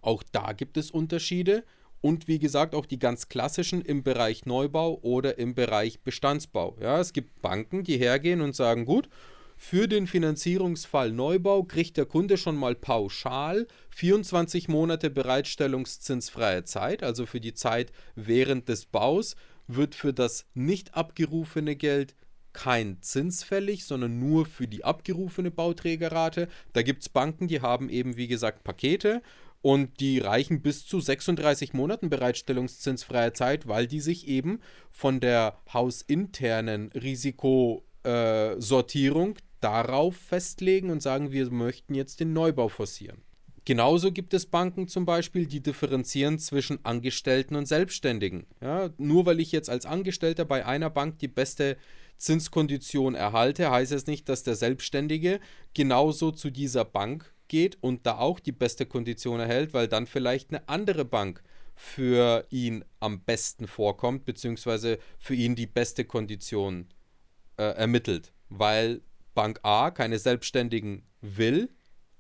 Auch 0.02 0.24
da 0.32 0.54
gibt 0.54 0.78
es 0.78 0.90
Unterschiede 0.90 1.66
und 2.02 2.28
wie 2.28 2.40
gesagt 2.40 2.76
auch 2.76 2.86
die 2.86 3.00
ganz 3.00 3.30
klassischen 3.30 3.82
im 3.82 4.04
Bereich 4.04 4.46
Neubau 4.46 5.00
oder 5.02 5.38
im 5.38 5.56
Bereich 5.56 6.02
Bestandsbau. 6.02 6.78
Ja, 6.82 7.00
es 7.00 7.14
gibt 7.14 7.42
Banken, 7.42 7.84
die 7.84 7.98
hergehen 7.98 8.42
und 8.42 8.56
sagen, 8.56 8.86
gut, 8.86 9.10
für 9.58 9.88
den 9.88 10.06
Finanzierungsfall 10.06 11.12
Neubau 11.12 11.64
kriegt 11.64 11.98
der 11.98 12.06
Kunde 12.06 12.38
schon 12.38 12.58
mal 12.58 12.76
pauschal 12.76 13.68
24 13.90 14.68
Monate 14.68 15.10
Bereitstellungszinsfreie 15.10 16.66
Zeit, 16.66 17.04
also 17.04 17.26
für 17.26 17.40
die 17.40 17.54
Zeit 17.54 17.92
während 18.16 18.68
des 18.68 18.86
Baus 18.86 19.36
wird 19.68 19.96
für 19.96 20.14
das 20.14 20.46
nicht 20.54 20.94
abgerufene 20.94 21.76
Geld 21.76 22.16
kein 22.54 23.02
Zins 23.02 23.44
fällig, 23.44 23.86
sondern 23.86 24.20
nur 24.20 24.46
für 24.46 24.68
die 24.68 24.84
abgerufene 24.86 25.52
Bauträgerrate. 25.52 26.48
Da 26.74 26.82
gibt 26.84 27.02
es 27.02 27.10
Banken, 27.10 27.48
die 27.48 27.62
haben 27.62 27.90
eben, 27.90 28.16
wie 28.16 28.28
gesagt, 28.28 28.64
Pakete 28.64 29.22
und 29.66 30.00
die 30.00 30.20
reichen 30.20 30.62
bis 30.62 30.86
zu 30.86 31.00
36 31.00 31.74
Monaten 31.74 32.12
Bereitstellungszinsfreie 32.12 33.34
Zeit, 33.34 33.68
weil 33.68 33.88
die 33.88 34.00
sich 34.00 34.28
eben 34.28 34.60
von 34.92 35.20
der 35.20 35.58
hausinternen 35.74 36.92
Risikosortierung 36.92 39.32
äh, 39.32 39.40
darauf 39.62 40.18
festlegen 40.18 40.92
und 40.92 41.02
sagen, 41.02 41.32
wir 41.32 41.50
möchten 41.50 41.96
jetzt 41.96 42.20
den 42.20 42.32
Neubau 42.32 42.68
forcieren. 42.68 43.24
Genauso 43.66 44.12
gibt 44.12 44.36
es 44.36 44.46
Banken 44.46 44.88
zum 44.88 45.08
Beispiel, 45.08 45.48
die 45.48 45.64
differenzieren 45.64 46.38
zwischen 46.38 46.86
Angestellten 46.86 47.56
und 47.56 47.68
Selbstständigen. 47.68 48.46
Ja, 48.62 48.92
nur 49.00 49.26
weil 49.26 49.40
ich 49.40 49.52
jetzt 49.52 49.72
als 49.72 49.88
Angestellter 49.88 50.46
bei 50.46 50.64
einer 50.64 50.92
Bank 50.92 51.18
die 51.18 51.28
beste 51.28 51.78
Zinskondition 52.18 53.16
erhalte, 53.16 53.72
heißt 53.72 53.94
es 53.94 54.06
nicht, 54.06 54.30
dass 54.30 54.44
der 54.44 54.54
Selbstständige 54.54 55.40
genauso 55.74 56.30
zu 56.30 56.52
dieser 56.52 56.86
Bank 56.86 57.34
geht 57.48 57.78
und 57.82 58.06
da 58.06 58.18
auch 58.18 58.40
die 58.40 58.52
beste 58.52 58.86
Kondition 58.86 59.40
erhält, 59.40 59.74
weil 59.74 59.88
dann 59.88 60.08
vielleicht 60.08 60.50
eine 60.50 60.68
andere 60.68 61.06
Bank 61.06 61.44
für 61.76 62.46
ihn 62.50 62.86
am 63.00 63.22
besten 63.22 63.68
vorkommt, 63.68 64.26
beziehungsweise 64.26 64.98
für 65.18 65.36
ihn 65.36 65.56
die 65.56 65.68
beste 65.68 66.06
Kondition 66.06 66.88
äh, 67.58 67.64
ermittelt, 67.64 68.32
weil 68.50 69.02
Bank 69.34 69.60
A 69.64 69.92
keine 69.92 70.18
Selbstständigen 70.18 71.04
will 71.22 71.70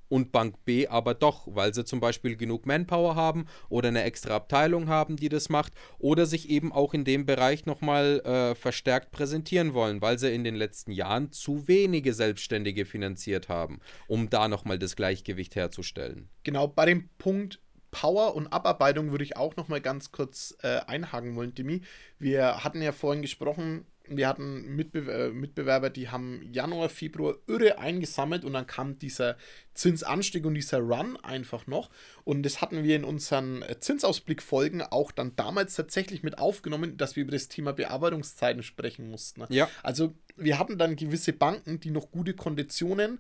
und 0.09 0.31
Bank 0.31 0.63
B 0.65 0.87
aber 0.87 1.13
doch, 1.13 1.47
weil 1.47 1.73
sie 1.73 1.85
zum 1.85 1.99
Beispiel 1.99 2.35
genug 2.35 2.65
Manpower 2.65 3.15
haben 3.15 3.47
oder 3.69 3.89
eine 3.89 4.03
extra 4.03 4.35
Abteilung 4.35 4.87
haben, 4.87 5.15
die 5.15 5.29
das 5.29 5.49
macht 5.49 5.73
oder 5.97 6.25
sich 6.25 6.49
eben 6.49 6.71
auch 6.71 6.93
in 6.93 7.03
dem 7.03 7.25
Bereich 7.25 7.65
nochmal 7.65 8.19
äh, 8.21 8.55
verstärkt 8.55 9.11
präsentieren 9.11 9.73
wollen, 9.73 10.01
weil 10.01 10.19
sie 10.19 10.33
in 10.33 10.43
den 10.43 10.55
letzten 10.55 10.91
Jahren 10.91 11.31
zu 11.31 11.67
wenige 11.67 12.13
Selbstständige 12.13 12.85
finanziert 12.85 13.49
haben, 13.49 13.79
um 14.07 14.29
da 14.29 14.47
nochmal 14.47 14.79
das 14.79 14.95
Gleichgewicht 14.95 15.55
herzustellen. 15.55 16.29
Genau, 16.43 16.67
bei 16.67 16.85
dem 16.85 17.09
Punkt 17.17 17.59
Power 17.95 18.35
und 18.35 18.47
Abarbeitung 18.47 19.11
würde 19.11 19.23
ich 19.23 19.37
auch 19.37 19.55
nochmal 19.55 19.79
ganz 19.79 20.11
kurz 20.11 20.53
äh, 20.63 20.81
einhaken 20.85 21.37
wollen, 21.37 21.55
Dimi. 21.55 21.81
Wir 22.19 22.61
hatten 22.61 22.81
ja 22.81 22.91
vorhin 22.91 23.21
gesprochen, 23.21 23.85
wir 24.07 24.27
hatten 24.27 24.75
Mitbe 24.75 24.99
äh, 25.11 25.29
Mitbewerber, 25.29 25.89
die 25.89 26.09
haben 26.09 26.41
Januar, 26.51 26.89
Februar 26.89 27.35
irre 27.47 27.79
eingesammelt 27.79 28.45
und 28.45 28.53
dann 28.53 28.67
kam 28.67 28.97
dieser 28.99 29.37
Zinsanstieg 29.73 30.45
und 30.45 30.55
dieser 30.55 30.79
Run 30.79 31.17
einfach 31.17 31.67
noch. 31.67 31.89
Und 32.23 32.43
das 32.43 32.61
hatten 32.61 32.83
wir 32.83 32.95
in 32.95 33.03
unseren 33.03 33.61
äh, 33.61 33.79
Zinsausblick-Folgen 33.79 34.81
auch 34.81 35.11
dann 35.11 35.35
damals 35.35 35.75
tatsächlich 35.75 36.23
mit 36.23 36.37
aufgenommen, 36.37 36.97
dass 36.97 37.15
wir 37.15 37.23
über 37.23 37.33
das 37.33 37.47
Thema 37.47 37.73
Bearbeitungszeiten 37.73 38.63
sprechen 38.63 39.09
mussten. 39.09 39.43
Ja. 39.49 39.69
Also 39.83 40.13
wir 40.35 40.59
hatten 40.59 40.77
dann 40.77 40.95
gewisse 40.95 41.33
Banken, 41.33 41.79
die 41.79 41.91
noch 41.91 42.11
gute 42.11 42.33
Konditionen 42.33 43.19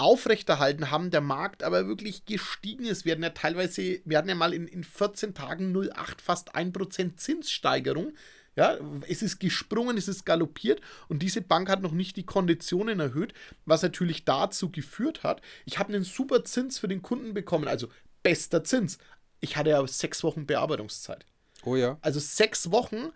aufrechterhalten 0.00 0.90
haben, 0.90 1.10
der 1.10 1.20
Markt 1.20 1.62
aber 1.62 1.86
wirklich 1.86 2.24
gestiegen 2.24 2.84
ist. 2.84 3.04
Wir 3.04 3.12
hatten 3.12 3.22
ja 3.22 3.30
teilweise, 3.30 4.00
wir 4.04 4.16
hatten 4.16 4.30
ja 4.30 4.34
mal 4.34 4.54
in, 4.54 4.66
in 4.66 4.82
14 4.82 5.34
Tagen 5.34 5.76
0,8 5.76 6.22
fast 6.22 6.56
1% 6.56 7.16
Zinssteigerung. 7.16 8.14
Ja, 8.56 8.76
es 9.08 9.22
ist 9.22 9.38
gesprungen, 9.38 9.96
es 9.96 10.08
ist 10.08 10.24
galoppiert 10.26 10.80
und 11.08 11.22
diese 11.22 11.40
Bank 11.40 11.68
hat 11.68 11.82
noch 11.82 11.92
nicht 11.92 12.16
die 12.16 12.26
Konditionen 12.26 12.98
erhöht, 12.98 13.32
was 13.64 13.82
natürlich 13.82 14.24
dazu 14.24 14.70
geführt 14.70 15.22
hat, 15.22 15.40
ich 15.64 15.78
habe 15.78 15.94
einen 15.94 16.02
super 16.02 16.44
Zins 16.44 16.78
für 16.78 16.88
den 16.88 17.00
Kunden 17.00 17.32
bekommen, 17.32 17.68
also 17.68 17.88
bester 18.22 18.64
Zins. 18.64 18.98
Ich 19.40 19.56
hatte 19.56 19.70
ja 19.70 19.86
sechs 19.86 20.24
Wochen 20.24 20.46
Bearbeitungszeit. 20.46 21.24
Oh 21.64 21.76
ja. 21.76 21.98
Also 22.02 22.18
sechs 22.18 22.70
Wochen 22.70 23.12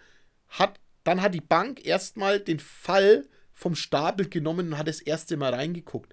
hat, 0.48 0.78
dann 1.02 1.20
hat 1.20 1.34
die 1.34 1.40
Bank 1.40 1.84
erstmal 1.84 2.38
den 2.40 2.60
Fall 2.60 3.26
vom 3.52 3.74
Stapel 3.74 4.28
genommen 4.28 4.68
und 4.68 4.78
hat 4.78 4.88
das 4.88 5.00
erste 5.00 5.36
Mal 5.36 5.52
reingeguckt 5.52 6.12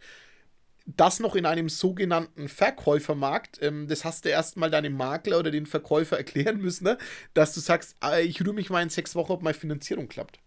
das 0.86 1.20
noch 1.20 1.36
in 1.36 1.46
einem 1.46 1.70
sogenannten 1.70 2.48
Verkäufermarkt, 2.48 3.62
ähm, 3.62 3.88
das 3.88 4.04
hast 4.04 4.26
du 4.26 4.30
erstmal 4.30 4.72
deinem 4.72 4.94
Makler 4.94 5.40
oder 5.40 5.52
den 5.52 5.66
Verkäufer 5.66 6.18
erklären 6.20 6.60
müssen, 6.60 6.86
ne? 6.86 6.98
dass 7.34 7.54
du 7.54 7.60
sagst, 7.60 7.96
ah, 8.00 8.20
ich 8.20 8.42
rühre 8.42 8.54
mich 8.54 8.70
mal 8.70 8.82
in 8.82 8.90
sechs 8.90 9.16
Wochen, 9.16 9.32
ob 9.32 9.42
meine 9.42 9.54
Finanzierung 9.54 10.08
klappt. 10.08 10.40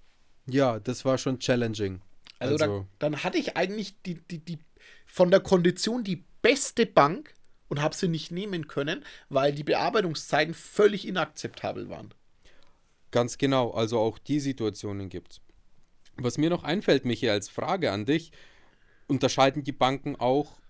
Ja, 0.46 0.78
das 0.80 1.04
war 1.04 1.18
schon 1.18 1.38
challenging. 1.38 2.00
Also, 2.38 2.54
also. 2.54 2.86
Dann, 2.98 3.12
dann, 3.12 3.24
hatte 3.24 3.38
ich 3.38 3.56
eigentlich 3.56 4.00
die, 4.02 4.14
die, 4.14 4.38
die 4.38 4.58
von 5.06 5.30
der 5.30 5.40
Kondition 5.40 6.04
die 6.04 6.24
beste 6.42 6.84
Bank 6.84 7.32
und 7.68 7.80
habe 7.80 7.94
sie 7.94 8.08
nicht 8.08 8.30
nehmen 8.30 8.68
können, 8.68 9.04
weil 9.28 9.52
die 9.52 9.64
Bearbeitungszeiten 9.64 10.54
völlig 10.54 11.06
inakzeptabel 11.08 11.88
waren. 11.88 12.12
Ganz 13.10 13.38
genau, 13.38 13.70
also 13.70 13.98
auch 13.98 14.18
die 14.18 14.40
Situationen 14.40 15.08
gibt 15.08 15.34
es. 15.34 15.40
Was 16.16 16.38
mir 16.38 16.50
noch 16.50 16.64
einfällt, 16.64 17.04
Michi, 17.04 17.28
als 17.28 17.48
Frage 17.48 17.90
an 17.90 18.04
dich, 18.04 18.32
unterscheiden 19.06 19.64
die 19.64 19.72
Banken 19.72 20.16
auch 20.16 20.60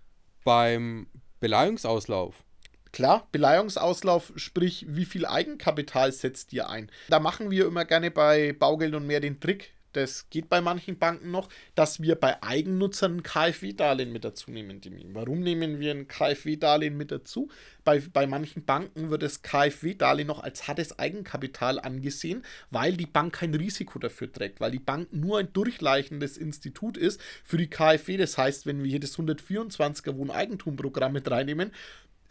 beim 0.45 1.07
Beleihungsauslauf. 1.41 2.45
Klar, 2.93 3.27
Beleihungsauslauf, 3.33 4.33
sprich, 4.37 4.87
wie 4.89 5.05
viel 5.05 5.27
Eigenkapital 5.27 6.13
setzt 6.13 6.53
ihr 6.53 6.69
ein? 6.69 6.91
Da 7.09 7.19
machen 7.19 7.51
wir 7.51 7.67
immer 7.67 7.85
gerne 7.85 8.13
bei 8.13 8.53
Baugeld 8.53 8.95
und 8.95 9.07
mehr 9.07 9.19
den 9.19 9.41
Trick, 9.41 9.73
das 9.97 10.29
geht 10.31 10.49
bei 10.49 10.61
manchen 10.61 10.99
Banken 10.99 11.31
noch, 11.31 11.49
dass 11.75 12.01
wir 12.01 12.15
bei 12.17 12.43
Eigennutzern 12.43 13.17
ein 13.17 13.23
KfW-Darlehen 13.23 14.13
mit 14.13 14.25
dazu 14.25 14.51
nehmen. 14.51 14.81
Warum 15.13 15.41
nehmen 15.41 15.81
wir 15.81 15.93
ein 15.93 16.09
KfW-Darlehen 16.09 16.97
mit 16.97 17.11
dazu? 17.11 17.49
Bei, 17.85 18.01
bei 18.01 18.27
manchen 18.27 18.65
Banken 18.65 19.11
wird 19.11 19.23
das 19.23 19.43
KfW-Darlehen 19.43 20.27
noch 20.27 20.43
als 20.43 20.69
hartes 20.69 20.99
Eigenkapital 20.99 21.79
angesehen, 21.79 22.43
weil 22.71 22.97
die 22.97 23.07
Bank 23.07 23.35
kein 23.35 23.55
Risiko 23.55 23.99
dafür 23.99 24.33
trägt, 24.33 24.61
weil 24.61 24.71
die 24.71 24.79
Bank 24.79 25.13
nur 25.13 25.39
ein 25.39 25.53
durchleichendes 25.53 26.37
Institut 26.37 26.97
ist 26.97 27.21
für 27.45 27.57
die 27.57 27.69
KfW. 27.69 28.17
Das 28.17 28.39
heißt, 28.39 28.67
wenn 28.67 28.83
wir 28.83 28.91
hier 28.91 29.01
das 29.01 29.19
124er 29.19 30.17
Wohneigentumprogramm 30.17 31.13
mit 31.13 31.31
reinnehmen, 31.31 31.73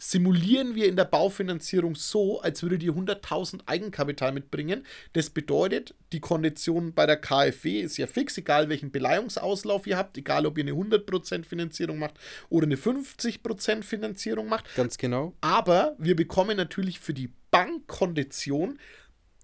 simulieren 0.04 0.74
wir 0.74 0.86
in 0.86 0.96
der 0.96 1.06
Baufinanzierung 1.06 1.94
so, 1.94 2.38
als 2.42 2.62
würdet 2.62 2.82
ihr 2.82 2.92
100.000 2.92 3.60
Eigenkapital 3.64 4.32
mitbringen. 4.32 4.84
Das 5.14 5.30
bedeutet, 5.30 5.94
die 6.12 6.20
Kondition 6.20 6.92
bei 6.92 7.06
der 7.06 7.16
KfW 7.16 7.80
ist 7.80 7.96
ja 7.96 8.06
fix, 8.06 8.36
egal 8.36 8.68
welchen 8.68 8.90
Beleihungsauslauf 8.90 9.86
ihr 9.86 9.96
habt, 9.96 10.18
egal 10.18 10.44
ob 10.44 10.58
ihr 10.58 10.64
eine 10.64 10.72
100% 10.72 11.46
Finanzierung 11.46 11.98
macht 11.98 12.18
oder 12.50 12.66
eine 12.66 12.76
50% 12.76 13.82
Finanzierung 13.82 14.46
macht. 14.46 14.66
Ganz 14.74 14.98
genau. 14.98 15.32
Aber 15.40 15.96
wir 15.98 16.16
bekommen 16.16 16.58
natürlich 16.58 17.00
für 17.00 17.14
die 17.14 17.32
Bankkondition 17.50 18.78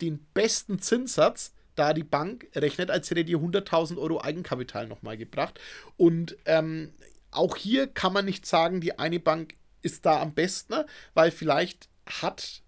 den 0.02 0.26
besten 0.34 0.78
Zinssatz, 0.78 1.54
da 1.74 1.94
die 1.94 2.04
Bank 2.04 2.48
rechnet, 2.54 2.90
als 2.90 3.10
hättet 3.10 3.30
ihr 3.30 3.38
100.000 3.38 3.96
Euro 3.96 4.20
Eigenkapital 4.20 4.88
nochmal 4.88 5.16
gebracht. 5.16 5.58
Und 5.96 6.36
ähm, 6.44 6.92
auch 7.30 7.56
hier 7.56 7.86
kann 7.86 8.12
man 8.12 8.26
nicht 8.26 8.44
sagen, 8.44 8.82
die 8.82 8.98
eine 8.98 9.20
Bank 9.20 9.54
ist 9.82 10.06
da 10.06 10.20
am 10.20 10.34
besten, 10.34 10.74
weil 11.14 11.30
vielleicht 11.30 11.88
hat 12.06 12.62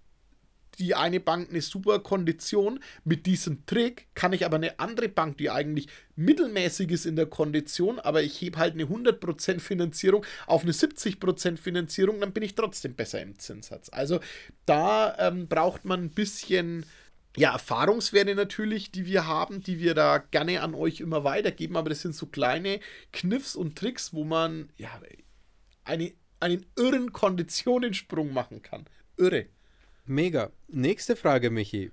die 0.78 0.94
eine 0.94 1.20
Bank 1.20 1.50
eine 1.50 1.60
super 1.60 2.00
Kondition. 2.00 2.80
Mit 3.04 3.26
diesem 3.26 3.66
Trick 3.66 4.08
kann 4.14 4.32
ich 4.32 4.44
aber 4.44 4.56
eine 4.56 4.78
andere 4.80 5.08
Bank, 5.08 5.38
die 5.38 5.50
eigentlich 5.50 5.88
mittelmäßig 6.16 6.90
ist 6.90 7.06
in 7.06 7.16
der 7.16 7.26
Kondition, 7.26 7.98
aber 7.98 8.22
ich 8.22 8.40
hebe 8.40 8.58
halt 8.58 8.74
eine 8.74 8.84
100% 8.84 9.60
Finanzierung 9.60 10.24
auf 10.46 10.62
eine 10.62 10.72
70% 10.72 11.56
Finanzierung, 11.56 12.20
dann 12.20 12.32
bin 12.32 12.42
ich 12.42 12.54
trotzdem 12.54 12.94
besser 12.94 13.20
im 13.20 13.38
Zinssatz. 13.38 13.90
Also 13.92 14.20
da 14.66 15.16
ähm, 15.18 15.48
braucht 15.48 15.84
man 15.84 16.04
ein 16.04 16.10
bisschen 16.10 16.86
ja, 17.36 17.52
Erfahrungswerte 17.52 18.34
natürlich, 18.34 18.90
die 18.90 19.06
wir 19.06 19.26
haben, 19.26 19.62
die 19.62 19.78
wir 19.78 19.94
da 19.94 20.18
gerne 20.18 20.60
an 20.60 20.74
euch 20.74 21.00
immer 21.00 21.24
weitergeben, 21.24 21.76
aber 21.76 21.88
das 21.88 22.02
sind 22.02 22.14
so 22.14 22.26
kleine 22.26 22.80
Kniffs 23.12 23.56
und 23.56 23.76
Tricks, 23.76 24.12
wo 24.12 24.24
man 24.24 24.68
ja 24.76 24.90
eine 25.84 26.12
einen 26.42 26.66
irren 26.76 27.12
Konditionensprung 27.12 28.32
machen 28.32 28.62
kann. 28.62 28.84
Irre. 29.16 29.46
Mega. 30.04 30.50
Nächste 30.68 31.14
Frage, 31.16 31.50
Michi. 31.50 31.92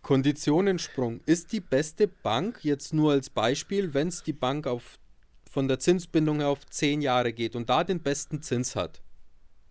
Konditionensprung. 0.00 1.20
Ist 1.26 1.52
die 1.52 1.60
beste 1.60 2.08
Bank 2.08 2.64
jetzt 2.64 2.94
nur 2.94 3.12
als 3.12 3.30
Beispiel, 3.30 3.94
wenn 3.94 4.08
es 4.08 4.22
die 4.22 4.32
Bank 4.32 4.66
auf, 4.66 4.98
von 5.48 5.68
der 5.68 5.78
Zinsbindung 5.78 6.38
her 6.38 6.48
auf 6.48 6.66
10 6.66 7.02
Jahre 7.02 7.32
geht 7.32 7.54
und 7.54 7.68
da 7.68 7.84
den 7.84 8.00
besten 8.00 8.42
Zins 8.42 8.74
hat, 8.74 9.02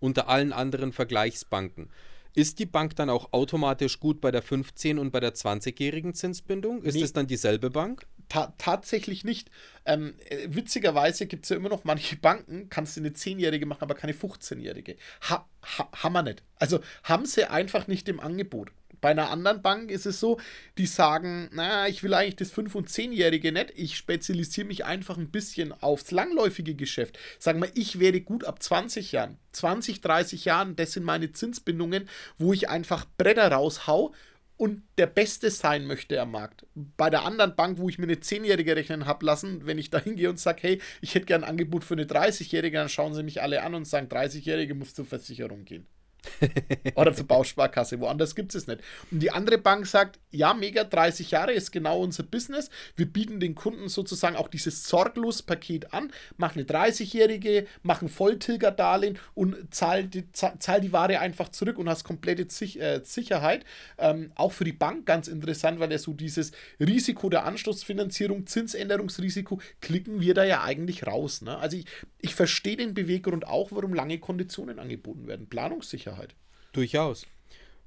unter 0.00 0.28
allen 0.28 0.52
anderen 0.52 0.92
Vergleichsbanken, 0.92 1.90
ist 2.34 2.58
die 2.60 2.66
Bank 2.66 2.96
dann 2.96 3.10
auch 3.10 3.32
automatisch 3.32 4.00
gut 4.00 4.20
bei 4.20 4.30
der 4.30 4.42
15- 4.42 4.98
und 4.98 5.10
bei 5.10 5.20
der 5.20 5.34
20-jährigen 5.34 6.14
Zinsbindung? 6.14 6.82
Ist 6.82 6.94
nee, 6.94 7.02
es 7.02 7.12
dann 7.12 7.26
dieselbe 7.26 7.68
Bank? 7.68 8.06
Ta 8.32 8.54
tatsächlich 8.56 9.24
nicht. 9.24 9.50
Ähm, 9.84 10.14
äh, 10.30 10.48
witzigerweise 10.48 11.26
gibt 11.26 11.44
es 11.44 11.50
ja 11.50 11.56
immer 11.56 11.68
noch 11.68 11.84
manche 11.84 12.16
Banken, 12.16 12.70
kannst 12.70 12.96
du 12.96 13.02
eine 13.02 13.10
10-jährige 13.10 13.66
machen, 13.66 13.82
aber 13.82 13.94
keine 13.94 14.14
15-jährige. 14.14 14.96
Ha, 15.28 15.46
ha, 15.62 15.88
haben 16.02 16.12
wir 16.14 16.22
nicht. 16.22 16.42
Also 16.56 16.80
haben 17.04 17.26
sie 17.26 17.44
einfach 17.50 17.88
nicht 17.88 18.08
im 18.08 18.20
Angebot. 18.20 18.72
Bei 19.02 19.10
einer 19.10 19.28
anderen 19.28 19.60
Bank 19.60 19.90
ist 19.90 20.06
es 20.06 20.18
so, 20.18 20.40
die 20.78 20.86
sagen, 20.86 21.50
na, 21.52 21.88
ich 21.88 22.02
will 22.02 22.14
eigentlich 22.14 22.36
das 22.36 22.54
5- 22.54 22.72
und 22.74 22.88
10-Jährige 22.88 23.52
nicht, 23.52 23.74
ich 23.76 23.98
spezialisiere 23.98 24.66
mich 24.66 24.86
einfach 24.86 25.18
ein 25.18 25.30
bisschen 25.30 25.72
aufs 25.82 26.10
langläufige 26.10 26.74
Geschäft. 26.74 27.18
Sagen 27.38 27.60
wir, 27.60 27.68
ich 27.74 27.98
werde 27.98 28.22
gut 28.22 28.44
ab 28.44 28.62
20 28.62 29.12
Jahren, 29.12 29.36
20, 29.52 30.00
30 30.00 30.46
Jahren, 30.46 30.74
das 30.76 30.92
sind 30.92 31.04
meine 31.04 31.32
Zinsbindungen, 31.32 32.08
wo 32.38 32.54
ich 32.54 32.70
einfach 32.70 33.04
Bretter 33.18 33.52
raushau 33.52 34.14
und 34.62 34.84
der 34.96 35.08
Beste 35.08 35.50
sein 35.50 35.86
möchte 35.86 36.20
am 36.20 36.30
Markt. 36.30 36.64
Bei 36.76 37.10
der 37.10 37.24
anderen 37.24 37.56
Bank, 37.56 37.78
wo 37.78 37.88
ich 37.88 37.98
mir 37.98 38.04
eine 38.04 38.14
10-Jährige 38.14 38.76
rechnen 38.76 39.06
habe 39.06 39.26
lassen, 39.26 39.66
wenn 39.66 39.76
ich 39.76 39.90
da 39.90 39.98
hingehe 39.98 40.30
und 40.30 40.38
sage, 40.38 40.58
hey, 40.62 40.80
ich 41.00 41.16
hätte 41.16 41.26
gern 41.26 41.42
ein 41.42 41.50
Angebot 41.50 41.82
für 41.82 41.94
eine 41.94 42.04
30-Jährige, 42.04 42.78
dann 42.78 42.88
schauen 42.88 43.12
sie 43.12 43.24
mich 43.24 43.42
alle 43.42 43.64
an 43.64 43.74
und 43.74 43.86
sagen, 43.86 44.06
30-Jährige 44.06 44.76
muss 44.76 44.94
zur 44.94 45.04
Versicherung 45.04 45.64
gehen. 45.64 45.88
Oder 46.94 47.14
zur 47.14 47.26
Bausparkasse, 47.26 48.00
woanders 48.00 48.34
gibt 48.34 48.54
es 48.54 48.66
nicht. 48.66 48.80
Und 49.10 49.20
die 49.20 49.30
andere 49.30 49.58
Bank 49.58 49.86
sagt, 49.86 50.18
ja, 50.30 50.54
mega, 50.54 50.84
30 50.84 51.30
Jahre 51.30 51.52
ist 51.52 51.72
genau 51.72 52.00
unser 52.00 52.22
Business. 52.22 52.70
Wir 52.96 53.06
bieten 53.06 53.40
den 53.40 53.54
Kunden 53.54 53.88
sozusagen 53.88 54.36
auch 54.36 54.48
dieses 54.48 54.88
Sorglos-Paket 54.88 55.92
an, 55.92 56.12
machen 56.36 56.60
eine 56.60 56.68
30-Jährige, 56.68 57.66
machen 57.82 58.08
Volltilgerdarlehen 58.08 59.18
und 59.34 59.74
zahl 59.74 60.04
die, 60.04 60.30
zahl 60.32 60.80
die 60.80 60.92
Ware 60.92 61.18
einfach 61.20 61.48
zurück 61.48 61.78
und 61.78 61.88
hast 61.88 62.04
komplette 62.04 62.48
Sich 62.48 62.80
äh, 62.80 63.00
Sicherheit. 63.04 63.64
Ähm, 63.98 64.32
auch 64.34 64.52
für 64.52 64.64
die 64.64 64.72
Bank 64.72 65.06
ganz 65.06 65.28
interessant, 65.28 65.80
weil 65.80 65.92
er 65.92 65.98
so 65.98 66.12
dieses 66.12 66.52
Risiko 66.80 67.28
der 67.28 67.44
Anschlussfinanzierung, 67.44 68.46
Zinsänderungsrisiko, 68.46 69.60
klicken 69.80 70.20
wir 70.20 70.34
da 70.34 70.44
ja 70.44 70.62
eigentlich 70.62 71.06
raus. 71.06 71.42
Ne? 71.42 71.58
Also 71.58 71.76
ich, 71.76 71.86
ich 72.20 72.34
verstehe 72.34 72.76
den 72.76 72.94
Beweggrund 72.94 73.46
auch, 73.46 73.72
warum 73.72 73.92
lange 73.94 74.18
Konditionen 74.18 74.78
angeboten 74.78 75.26
werden. 75.26 75.48
Planungssicherheit. 75.48 76.11
Sicherheit. 76.12 76.34
Durchaus. 76.72 77.26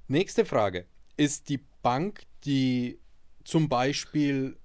Nächste 0.07 0.45
Frage. 0.45 0.85
Ist 1.17 1.49
die 1.49 1.59
Bank, 1.81 2.23
die 2.43 2.99
zum 3.43 3.69
Beispiel 3.69 4.57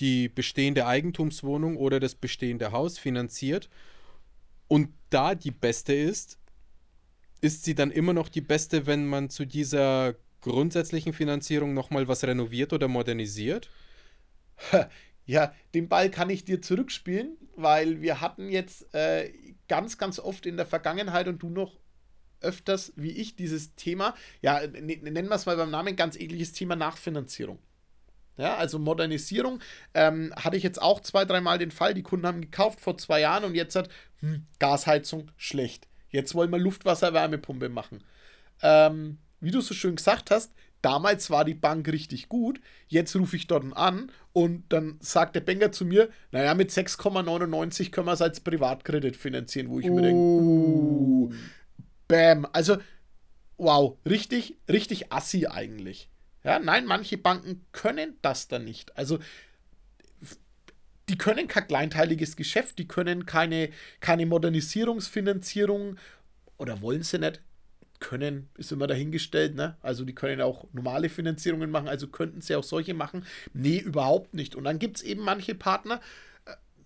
die 0.00 0.28
bestehende 0.28 0.86
Eigentumswohnung 0.86 1.76
oder 1.76 2.00
das 2.00 2.14
bestehende 2.14 2.72
Haus 2.72 2.98
finanziert 2.98 3.68
und 4.68 4.88
da 5.10 5.34
die 5.34 5.50
beste 5.50 5.92
ist, 5.92 6.38
ist 7.40 7.64
sie 7.64 7.74
dann 7.74 7.90
immer 7.90 8.14
noch 8.14 8.28
die 8.28 8.40
beste, 8.40 8.86
wenn 8.86 9.06
man 9.06 9.28
zu 9.28 9.44
dieser 9.44 10.14
grundsätzlichen 10.40 11.12
Finanzierung 11.12 11.74
nochmal 11.74 12.08
was 12.08 12.24
renoviert 12.24 12.72
oder 12.72 12.88
modernisiert? 12.88 13.70
Ja, 15.24 15.54
den 15.72 15.88
Ball 15.88 16.10
kann 16.10 16.30
ich 16.30 16.44
dir 16.44 16.60
zurückspielen, 16.60 17.36
weil 17.54 18.02
wir 18.02 18.20
hatten 18.20 18.48
jetzt 18.48 18.92
äh, 18.92 19.32
ganz, 19.68 19.96
ganz 19.96 20.18
oft 20.18 20.46
in 20.46 20.56
der 20.56 20.66
Vergangenheit 20.66 21.28
und 21.28 21.40
du 21.40 21.48
noch 21.48 21.78
öfters 22.42 22.92
wie 22.96 23.12
ich 23.12 23.36
dieses 23.36 23.74
Thema, 23.74 24.14
ja, 24.40 24.60
nennen 24.66 25.28
wir 25.28 25.34
es 25.34 25.46
mal 25.46 25.56
beim 25.56 25.70
Namen, 25.70 25.96
ganz 25.96 26.16
ähnliches 26.16 26.52
Thema 26.52 26.76
Nachfinanzierung. 26.76 27.58
Ja, 28.36 28.56
also 28.56 28.78
Modernisierung 28.78 29.60
ähm, 29.94 30.32
hatte 30.36 30.56
ich 30.56 30.62
jetzt 30.62 30.80
auch 30.80 31.00
zwei, 31.00 31.24
dreimal 31.24 31.58
den 31.58 31.70
Fall. 31.70 31.94
Die 31.94 32.02
Kunden 32.02 32.26
haben 32.26 32.40
gekauft 32.40 32.80
vor 32.80 32.96
zwei 32.96 33.20
Jahren 33.20 33.44
und 33.44 33.54
jetzt 33.54 33.76
hat 33.76 33.90
hm, 34.20 34.46
Gasheizung 34.58 35.30
schlecht. 35.36 35.86
Jetzt 36.08 36.34
wollen 36.34 36.50
wir 36.50 36.58
Luftwasser-Wärmepumpe 36.58 37.68
machen. 37.68 38.02
Ähm, 38.62 39.18
wie 39.40 39.50
du 39.50 39.60
so 39.60 39.74
schön 39.74 39.96
gesagt 39.96 40.30
hast, 40.30 40.52
damals 40.82 41.30
war 41.30 41.44
die 41.44 41.54
Bank 41.54 41.88
richtig 41.88 42.28
gut. 42.28 42.60
Jetzt 42.88 43.14
rufe 43.16 43.36
ich 43.36 43.46
dort 43.46 43.64
an 43.76 44.10
und 44.32 44.64
dann 44.70 44.96
sagt 45.00 45.36
der 45.36 45.40
Banker 45.40 45.72
zu 45.72 45.84
mir, 45.84 46.10
naja, 46.30 46.54
mit 46.54 46.70
6,99 46.70 47.90
können 47.90 48.06
wir 48.06 48.12
es 48.12 48.22
als 48.22 48.40
Privatkredit 48.40 49.16
finanzieren, 49.16 49.68
wo 49.68 49.80
ich 49.80 49.88
uh. 49.88 49.94
mir 49.94 50.02
denke, 50.02 50.20
uh, 50.20 51.32
Bam. 52.12 52.46
Also, 52.52 52.76
wow, 53.56 53.96
richtig, 54.06 54.58
richtig 54.68 55.10
assi 55.10 55.46
eigentlich. 55.46 56.10
Ja, 56.44 56.58
nein, 56.58 56.84
manche 56.84 57.16
Banken 57.16 57.64
können 57.72 58.18
das 58.20 58.48
dann 58.48 58.64
nicht. 58.64 58.94
Also, 58.98 59.18
die 61.08 61.16
können 61.16 61.48
kein 61.48 61.66
kleinteiliges 61.66 62.36
Geschäft, 62.36 62.78
die 62.78 62.86
können 62.86 63.24
keine, 63.24 63.70
keine 64.00 64.26
Modernisierungsfinanzierung 64.26 65.96
oder 66.58 66.82
wollen 66.82 67.02
sie 67.02 67.18
nicht. 67.18 67.40
Können, 67.98 68.50
ist 68.58 68.72
immer 68.72 68.88
dahingestellt, 68.88 69.54
ne? 69.54 69.76
Also 69.80 70.04
die 70.04 70.14
können 70.14 70.40
auch 70.42 70.66
normale 70.72 71.08
Finanzierungen 71.08 71.70
machen, 71.70 71.88
also 71.88 72.08
könnten 72.08 72.40
sie 72.40 72.56
auch 72.56 72.64
solche 72.64 72.94
machen. 72.94 73.24
Nee, 73.54 73.78
überhaupt 73.78 74.34
nicht. 74.34 74.54
Und 74.54 74.64
dann 74.64 74.80
gibt 74.80 74.96
es 74.96 75.02
eben 75.02 75.22
manche 75.22 75.54
Partner, 75.54 76.00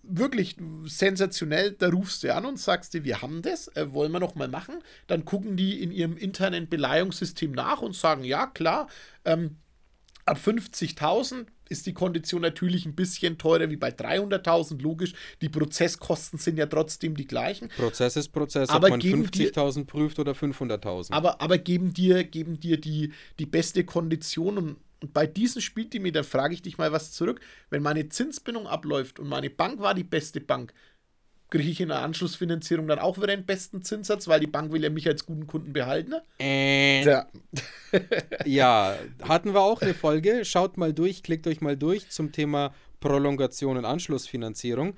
wirklich 0.09 0.57
sensationell, 0.85 1.71
da 1.73 1.89
rufst 1.89 2.23
du 2.23 2.33
an 2.33 2.45
und 2.45 2.59
sagst 2.59 2.93
dir, 2.93 3.03
wir 3.03 3.21
haben 3.21 3.41
das, 3.41 3.67
äh, 3.75 3.91
wollen 3.93 4.11
wir 4.11 4.19
noch 4.19 4.35
mal 4.35 4.47
machen. 4.47 4.81
Dann 5.07 5.25
gucken 5.25 5.57
die 5.57 5.81
in 5.81 5.91
ihrem 5.91 6.17
internen 6.17 6.67
Beleihungssystem 6.69 7.51
nach 7.51 7.81
und 7.81 7.95
sagen, 7.95 8.23
ja 8.23 8.47
klar, 8.47 8.87
ähm, 9.25 9.57
ab 10.25 10.37
50.000 10.43 11.47
ist 11.69 11.85
die 11.85 11.93
Kondition 11.93 12.41
natürlich 12.41 12.85
ein 12.85 12.95
bisschen 12.95 13.37
teurer 13.37 13.69
wie 13.69 13.75
bei 13.75 13.89
300.000, 13.89 14.81
logisch. 14.81 15.13
Die 15.41 15.49
Prozesskosten 15.49 16.39
sind 16.39 16.57
ja 16.57 16.65
trotzdem 16.65 17.15
die 17.15 17.27
gleichen. 17.27 17.69
Prozess 17.77 18.15
ist 18.15 18.29
Prozess, 18.29 18.69
aber 18.69 18.87
ob 18.87 18.91
man 18.91 19.01
50.000 19.01 19.85
prüft 19.85 20.19
oder 20.19 20.31
500.000. 20.31 21.11
Aber, 21.11 21.41
aber 21.41 21.57
geben 21.57 21.93
dir, 21.93 22.23
geben 22.23 22.59
dir 22.59 22.79
die, 22.79 23.11
die 23.39 23.45
beste 23.45 23.83
Kondition 23.83 24.57
und 24.57 24.77
und 25.01 25.13
bei 25.13 25.27
diesen 25.27 25.61
Spieltimeter 25.61 26.23
frage 26.23 26.53
ich 26.53 26.61
dich 26.61 26.77
mal 26.77 26.91
was 26.91 27.11
zurück. 27.11 27.39
Wenn 27.69 27.83
meine 27.83 28.09
Zinsbindung 28.09 28.67
abläuft 28.67 29.19
und 29.19 29.27
meine 29.27 29.49
Bank 29.49 29.79
war 29.79 29.93
die 29.93 30.03
beste 30.03 30.41
Bank, 30.41 30.73
kriege 31.49 31.69
ich 31.69 31.79
in 31.79 31.89
der 31.89 32.01
Anschlussfinanzierung 32.01 32.87
dann 32.87 32.99
auch 32.99 33.17
wieder 33.17 33.27
den 33.27 33.45
besten 33.45 33.81
Zinssatz, 33.81 34.27
weil 34.27 34.39
die 34.39 34.47
Bank 34.47 34.71
will 34.71 34.83
ja 34.83 34.89
mich 34.89 35.07
als 35.07 35.25
guten 35.25 35.47
Kunden 35.47 35.71
behalten? 35.71 36.11
Ne? 36.11 36.21
Äh. 36.39 37.05
Ja. 37.05 37.27
ja, 38.45 38.95
hatten 39.21 39.53
wir 39.53 39.61
auch 39.61 39.81
eine 39.81 39.93
Folge. 39.93 40.43
Schaut 40.43 40.77
mal 40.77 40.93
durch, 40.93 41.23
klickt 41.23 41.47
euch 41.47 41.61
mal 41.61 41.77
durch 41.77 42.09
zum 42.09 42.31
Thema 42.31 42.73
Prolongation 42.99 43.77
und 43.77 43.85
Anschlussfinanzierung. 43.85 44.95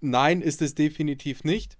Nein, 0.00 0.42
ist 0.42 0.62
es 0.62 0.74
definitiv 0.74 1.44
nicht. 1.44 1.76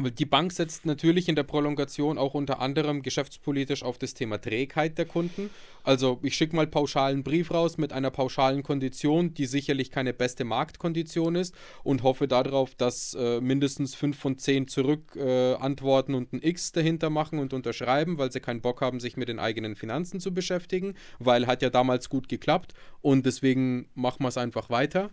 Die 0.00 0.26
Bank 0.26 0.52
setzt 0.52 0.86
natürlich 0.86 1.28
in 1.28 1.34
der 1.34 1.42
Prolongation 1.42 2.18
auch 2.18 2.34
unter 2.34 2.60
anderem 2.60 3.02
geschäftspolitisch 3.02 3.82
auf 3.82 3.98
das 3.98 4.14
Thema 4.14 4.40
Trägheit 4.40 4.96
der 4.96 5.06
Kunden. 5.06 5.50
Also 5.82 6.20
ich 6.22 6.36
schicke 6.36 6.54
mal 6.54 6.68
pauschalen 6.68 7.24
Brief 7.24 7.50
raus 7.50 7.78
mit 7.78 7.92
einer 7.92 8.12
pauschalen 8.12 8.62
Kondition, 8.62 9.34
die 9.34 9.46
sicherlich 9.46 9.90
keine 9.90 10.12
beste 10.12 10.44
Marktkondition 10.44 11.34
ist 11.34 11.52
und 11.82 12.04
hoffe 12.04 12.28
darauf, 12.28 12.76
dass 12.76 13.14
äh, 13.14 13.40
mindestens 13.40 13.96
fünf 13.96 14.16
von 14.18 14.38
zehn 14.38 14.68
zurück 14.68 15.16
äh, 15.16 15.54
antworten 15.54 16.14
und 16.14 16.32
ein 16.32 16.42
X 16.42 16.70
dahinter 16.70 17.10
machen 17.10 17.40
und 17.40 17.52
unterschreiben, 17.52 18.18
weil 18.18 18.30
sie 18.30 18.40
keinen 18.40 18.60
Bock 18.60 18.80
haben, 18.80 19.00
sich 19.00 19.16
mit 19.16 19.28
den 19.28 19.40
eigenen 19.40 19.74
Finanzen 19.74 20.20
zu 20.20 20.32
beschäftigen, 20.32 20.94
weil 21.18 21.48
hat 21.48 21.60
ja 21.60 21.70
damals 21.70 22.08
gut 22.08 22.28
geklappt 22.28 22.72
und 23.00 23.26
deswegen 23.26 23.88
machen 23.94 24.22
wir 24.22 24.28
es 24.28 24.38
einfach 24.38 24.70
weiter. 24.70 25.10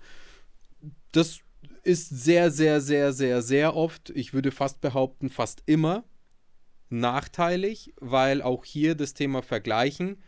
Das 1.12 1.45
ist 1.86 2.10
sehr, 2.10 2.52
sehr, 2.52 2.82
sehr, 2.82 3.14
sehr, 3.14 3.42
sehr 3.42 3.76
oft, 3.76 4.10
ich 4.10 4.34
würde 4.34 4.52
fast 4.52 4.82
behaupten, 4.82 5.30
fast 5.30 5.62
immer 5.66 6.04
nachteilig, 6.90 7.94
weil 8.00 8.42
auch 8.42 8.66
hier 8.66 8.96
das 8.96 9.14
Thema 9.14 9.42
Vergleichen, 9.42 10.22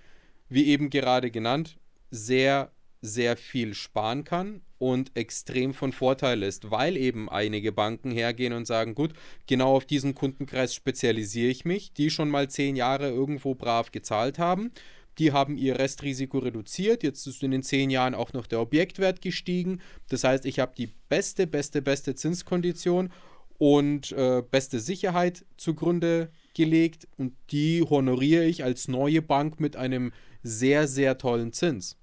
wie 0.50 0.68
eben 0.68 0.90
gerade 0.90 1.32
genannt, 1.32 1.78
sehr, 2.12 2.72
sehr 3.02 3.38
viel 3.38 3.74
sparen 3.74 4.24
kann 4.24 4.62
und 4.78 5.16
extrem 5.16 5.74
von 5.74 5.92
Vorteil 5.92 6.44
ist, 6.44 6.70
weil 6.70 6.96
eben 6.96 7.30
einige 7.30 7.72
Banken 7.72 8.12
hergehen 8.12 8.54
und 8.54 8.66
sagen, 8.66 8.96
gut, 8.96 9.14
genau 9.48 9.76
auf 9.76 9.86
diesen 9.86 10.14
Kundenkreis 10.14 10.76
spezialisiere 10.76 11.50
ich 11.50 11.66
mich, 11.66 11.94
die 11.94 12.10
schon 12.10 12.30
mal 12.30 12.50
zehn 12.50 12.76
Jahre 12.76 13.10
irgendwo 13.10 13.56
brav 13.56 13.92
gezahlt 13.92 14.38
haben 14.40 14.72
die 15.18 15.32
haben 15.32 15.58
ihr 15.58 15.80
Restrisiko 15.80 16.40
reduziert. 16.40 17.04
Jetzt 17.04 17.26
ist 17.28 17.44
in 17.44 17.52
den 17.52 17.64
zehn 17.64 17.90
Jahren 17.90 18.16
auch 18.16 18.34
noch 18.34 18.48
der 18.48 18.62
Objektwert 18.62 19.22
gestiegen. 19.22 19.82
Das 20.10 20.24
heißt, 20.24 20.46
ich 20.46 20.60
habe 20.60 20.74
die 20.78 20.94
beste, 21.10 21.48
beste, 21.48 21.82
beste 21.82 22.16
Zinskondition 22.16 23.12
und 23.58 24.12
äh, 24.12 24.44
beste 24.50 24.80
Sicherheit 24.80 25.46
zugrunde 25.58 26.32
gelegt 26.54 27.08
und 27.18 27.34
die 27.52 27.84
honoriere 27.84 28.46
ich 28.46 28.64
als 28.64 28.88
neue 28.88 29.22
Bank 29.22 29.60
mit 29.60 29.76
einem 29.76 30.12
sehr, 30.44 30.88
sehr 30.88 31.18
tollen 31.18 31.54
Zins. 31.54 31.98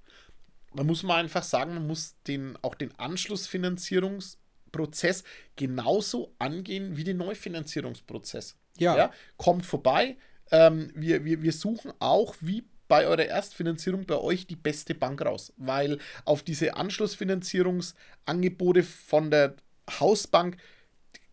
Da 0.75 0.83
muss 0.83 1.05
man 1.05 1.19
einfach 1.19 1.45
sagen, 1.45 1.75
man 1.75 1.87
muss 1.87 2.17
den, 2.27 2.59
auch 2.63 2.75
den 2.75 2.93
Anschlussfinanzierungs- 2.95 4.39
Prozess 4.75 5.23
genauso 5.55 6.35
angehen 6.41 6.97
wie 6.97 7.05
den 7.05 7.19
Neufinanzierungsprozess. 7.19 8.57
Ja. 8.77 8.97
ja? 8.97 9.13
Kommt 9.37 9.65
vorbei. 9.65 10.17
Ähm, 10.51 10.91
wir, 10.97 11.25
wir, 11.25 11.43
wir 11.43 11.53
suchen 11.53 11.93
auch, 12.01 12.35
wie 12.41 12.65
bei 12.89 13.07
eurer 13.07 13.27
Erstfinanzierung 13.27 14.07
bei 14.07 14.17
euch 14.17 14.47
die 14.47 14.57
beste 14.57 14.95
Bank 14.95 15.21
raus, 15.23 15.53
weil 15.57 15.99
auf 16.25 16.43
diese 16.43 16.77
Anschlussfinanzierungsangebote 16.77 18.83
von 18.83 19.31
der 19.31 19.57
Hausbank 20.01 20.57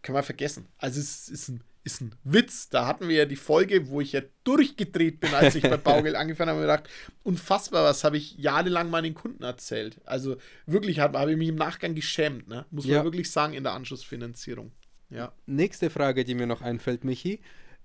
können 0.02 0.18
wir 0.18 0.24
vergessen. 0.24 0.68
Also 0.78 1.00
es 1.00 1.30
ist 1.30 1.50
ein, 1.50 1.64
ist 1.84 2.02
ein 2.02 2.16
Witz. 2.24 2.70
Da 2.70 2.88
hatten 2.88 3.08
wir 3.08 3.16
ja 3.16 3.26
die 3.26 3.36
Folge, 3.36 3.90
wo 3.90 4.02
ich 4.02 4.14
ja 4.14 4.22
durchgedreht 4.44 5.20
bin, 5.20 5.34
als 5.34 5.56
ich 5.56 5.64
bei 5.64 5.78
Baugeld 5.78 6.16
angefangen 6.16 6.50
habe 6.50 6.60
und 6.60 6.64
gedacht, 6.64 6.90
unfassbar, 7.24 7.84
was 7.84 8.04
habe 8.04 8.18
ich 8.18 8.38
jahrelang 8.38 8.90
meinen 8.90 9.14
Kunden 9.14 9.44
erzählt. 9.44 10.00
Also 10.06 10.38
wirklich 10.66 11.00
habe 11.00 11.20
hab 11.20 11.30
ich 11.30 11.38
mich 11.38 11.50
im 11.50 11.56
Nachgang 11.56 11.96
geschämt, 11.96 12.48
ne? 12.48 12.66
muss 12.72 12.86
man 12.86 12.96
ja. 12.96 13.04
wirklich 13.04 13.32
sagen, 13.32 13.54
in 13.54 13.64
der 13.64 13.74
Anschlussfinanzierung. 13.74 14.72
Ja. 15.10 15.34
Nächste 15.46 15.90
Frage, 15.90 16.24
die 16.24 16.36
mir 16.36 16.48
noch 16.48 16.62
einfällt, 16.62 17.04
Michi. 17.04 17.42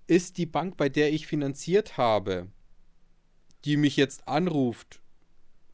Ist 0.07 0.39
die 0.39 0.47
Bank, 0.47 0.77
bei 0.77 0.89
der 0.89 1.13
ich 1.13 1.27
finanziert 1.27 1.97
habe, 1.97 2.47
die 3.67 3.77
mich 3.77 3.97
jetzt 3.97 4.27
anruft 4.27 5.01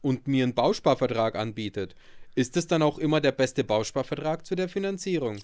und 0.01 0.27
mir 0.27 0.43
einen 0.43 0.55
Bausparvertrag 0.55 1.35
anbietet, 1.35 1.95
ist 2.35 2.55
das 2.55 2.67
dann 2.67 2.81
auch 2.81 2.97
immer 2.97 3.21
der 3.21 3.31
beste 3.31 3.63
Bausparvertrag 3.63 4.45
zu 4.45 4.55
der 4.55 4.67
Finanzierung? 4.67 5.37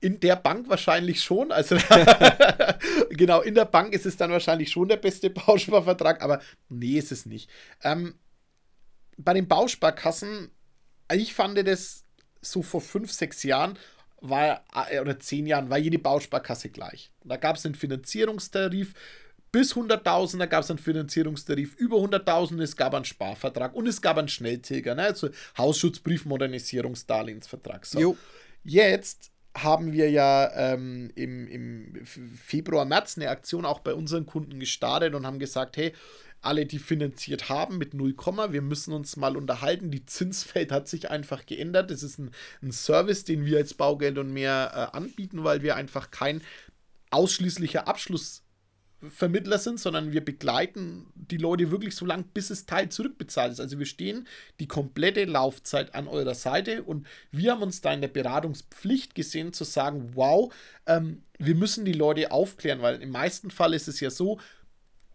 In 0.00 0.20
der 0.20 0.36
Bank 0.36 0.68
wahrscheinlich 0.68 1.22
schon. 1.22 1.52
Also 1.52 1.76
genau, 3.10 3.42
in 3.42 3.54
der 3.54 3.64
Bank 3.66 3.92
ist 3.92 4.06
es 4.06 4.16
dann 4.16 4.30
wahrscheinlich 4.30 4.70
schon 4.70 4.88
der 4.88 4.96
beste 4.96 5.30
Bausparvertrag, 5.30 6.22
aber 6.22 6.40
nee, 6.68 6.96
ist 6.96 7.12
es 7.12 7.26
nicht. 7.26 7.50
Ähm, 7.82 8.14
bei 9.16 9.34
den 9.34 9.48
Bausparkassen, 9.48 10.50
ich 11.12 11.34
fand 11.34 11.58
das 11.66 12.04
so 12.40 12.62
vor 12.62 12.80
fünf, 12.80 13.12
sechs 13.12 13.42
Jahren 13.42 13.78
war 14.20 14.64
äh, 14.90 15.00
oder 15.00 15.18
zehn 15.18 15.46
Jahren 15.46 15.70
war 15.70 15.78
jede 15.78 15.98
Bausparkasse 15.98 16.70
gleich. 16.70 17.10
Da 17.24 17.36
gab 17.36 17.56
es 17.56 17.66
einen 17.66 17.74
Finanzierungstarif 17.74 18.94
bis 19.52 19.74
100.000, 19.74 20.38
da 20.38 20.46
gab 20.46 20.62
es 20.62 20.70
einen 20.70 20.78
Finanzierungstarif 20.78 21.74
über 21.76 21.96
100.000, 21.98 22.62
es 22.62 22.76
gab 22.76 22.94
einen 22.94 23.04
Sparvertrag 23.04 23.74
und 23.74 23.86
es 23.86 24.02
gab 24.02 24.18
einen 24.18 24.28
Schnelltilger, 24.28 24.94
ne? 24.94 25.04
also 25.04 25.30
Hausschutzbrief, 25.56 26.24
Modernisierungsdarlehensvertrag. 26.26 27.86
So. 27.86 27.98
Jetzt 28.64 29.30
haben 29.56 29.92
wir 29.92 30.10
ja 30.10 30.50
ähm, 30.54 31.10
im, 31.14 31.48
im 31.48 32.06
Februar, 32.36 32.84
März 32.84 33.16
eine 33.16 33.30
Aktion 33.30 33.64
auch 33.64 33.80
bei 33.80 33.94
unseren 33.94 34.26
Kunden 34.26 34.60
gestartet 34.60 35.14
und 35.14 35.26
haben 35.26 35.38
gesagt, 35.38 35.76
hey, 35.76 35.92
alle, 36.40 36.66
die 36.66 36.78
finanziert 36.78 37.48
haben 37.48 37.78
mit 37.78 37.94
0, 37.94 38.14
wir 38.50 38.62
müssen 38.62 38.92
uns 38.92 39.16
mal 39.16 39.36
unterhalten. 39.36 39.90
Die 39.90 40.06
Zinsfeld 40.06 40.70
hat 40.70 40.86
sich 40.86 41.10
einfach 41.10 41.46
geändert. 41.46 41.90
Das 41.90 42.02
ist 42.02 42.18
ein, 42.18 42.30
ein 42.62 42.70
Service, 42.70 43.24
den 43.24 43.44
wir 43.44 43.58
als 43.58 43.74
Baugeld 43.74 44.18
und 44.18 44.32
mehr 44.32 44.90
äh, 44.92 44.96
anbieten, 44.96 45.42
weil 45.42 45.62
wir 45.62 45.74
einfach 45.74 46.12
kein 46.12 46.42
ausschließlicher 47.10 47.88
Abschluss 47.88 48.44
Vermittler 49.00 49.58
sind, 49.58 49.78
sondern 49.78 50.12
wir 50.12 50.24
begleiten 50.24 51.06
die 51.14 51.36
Leute 51.36 51.70
wirklich 51.70 51.94
so 51.94 52.04
lange, 52.04 52.24
bis 52.34 52.48
das 52.48 52.66
Teil 52.66 52.88
zurückbezahlt 52.88 53.52
ist. 53.52 53.60
Also 53.60 53.78
wir 53.78 53.86
stehen 53.86 54.26
die 54.58 54.66
komplette 54.66 55.24
Laufzeit 55.24 55.94
an 55.94 56.08
eurer 56.08 56.34
Seite 56.34 56.82
und 56.82 57.06
wir 57.30 57.52
haben 57.52 57.62
uns 57.62 57.80
da 57.80 57.92
in 57.92 58.00
der 58.00 58.08
Beratungspflicht 58.08 59.14
gesehen 59.14 59.52
zu 59.52 59.64
sagen, 59.64 60.10
wow, 60.14 60.52
ähm, 60.86 61.22
wir 61.38 61.54
müssen 61.54 61.84
die 61.84 61.92
Leute 61.92 62.32
aufklären, 62.32 62.82
weil 62.82 63.00
im 63.00 63.10
meisten 63.10 63.50
Fall 63.50 63.72
ist 63.72 63.86
es 63.86 64.00
ja 64.00 64.10
so, 64.10 64.38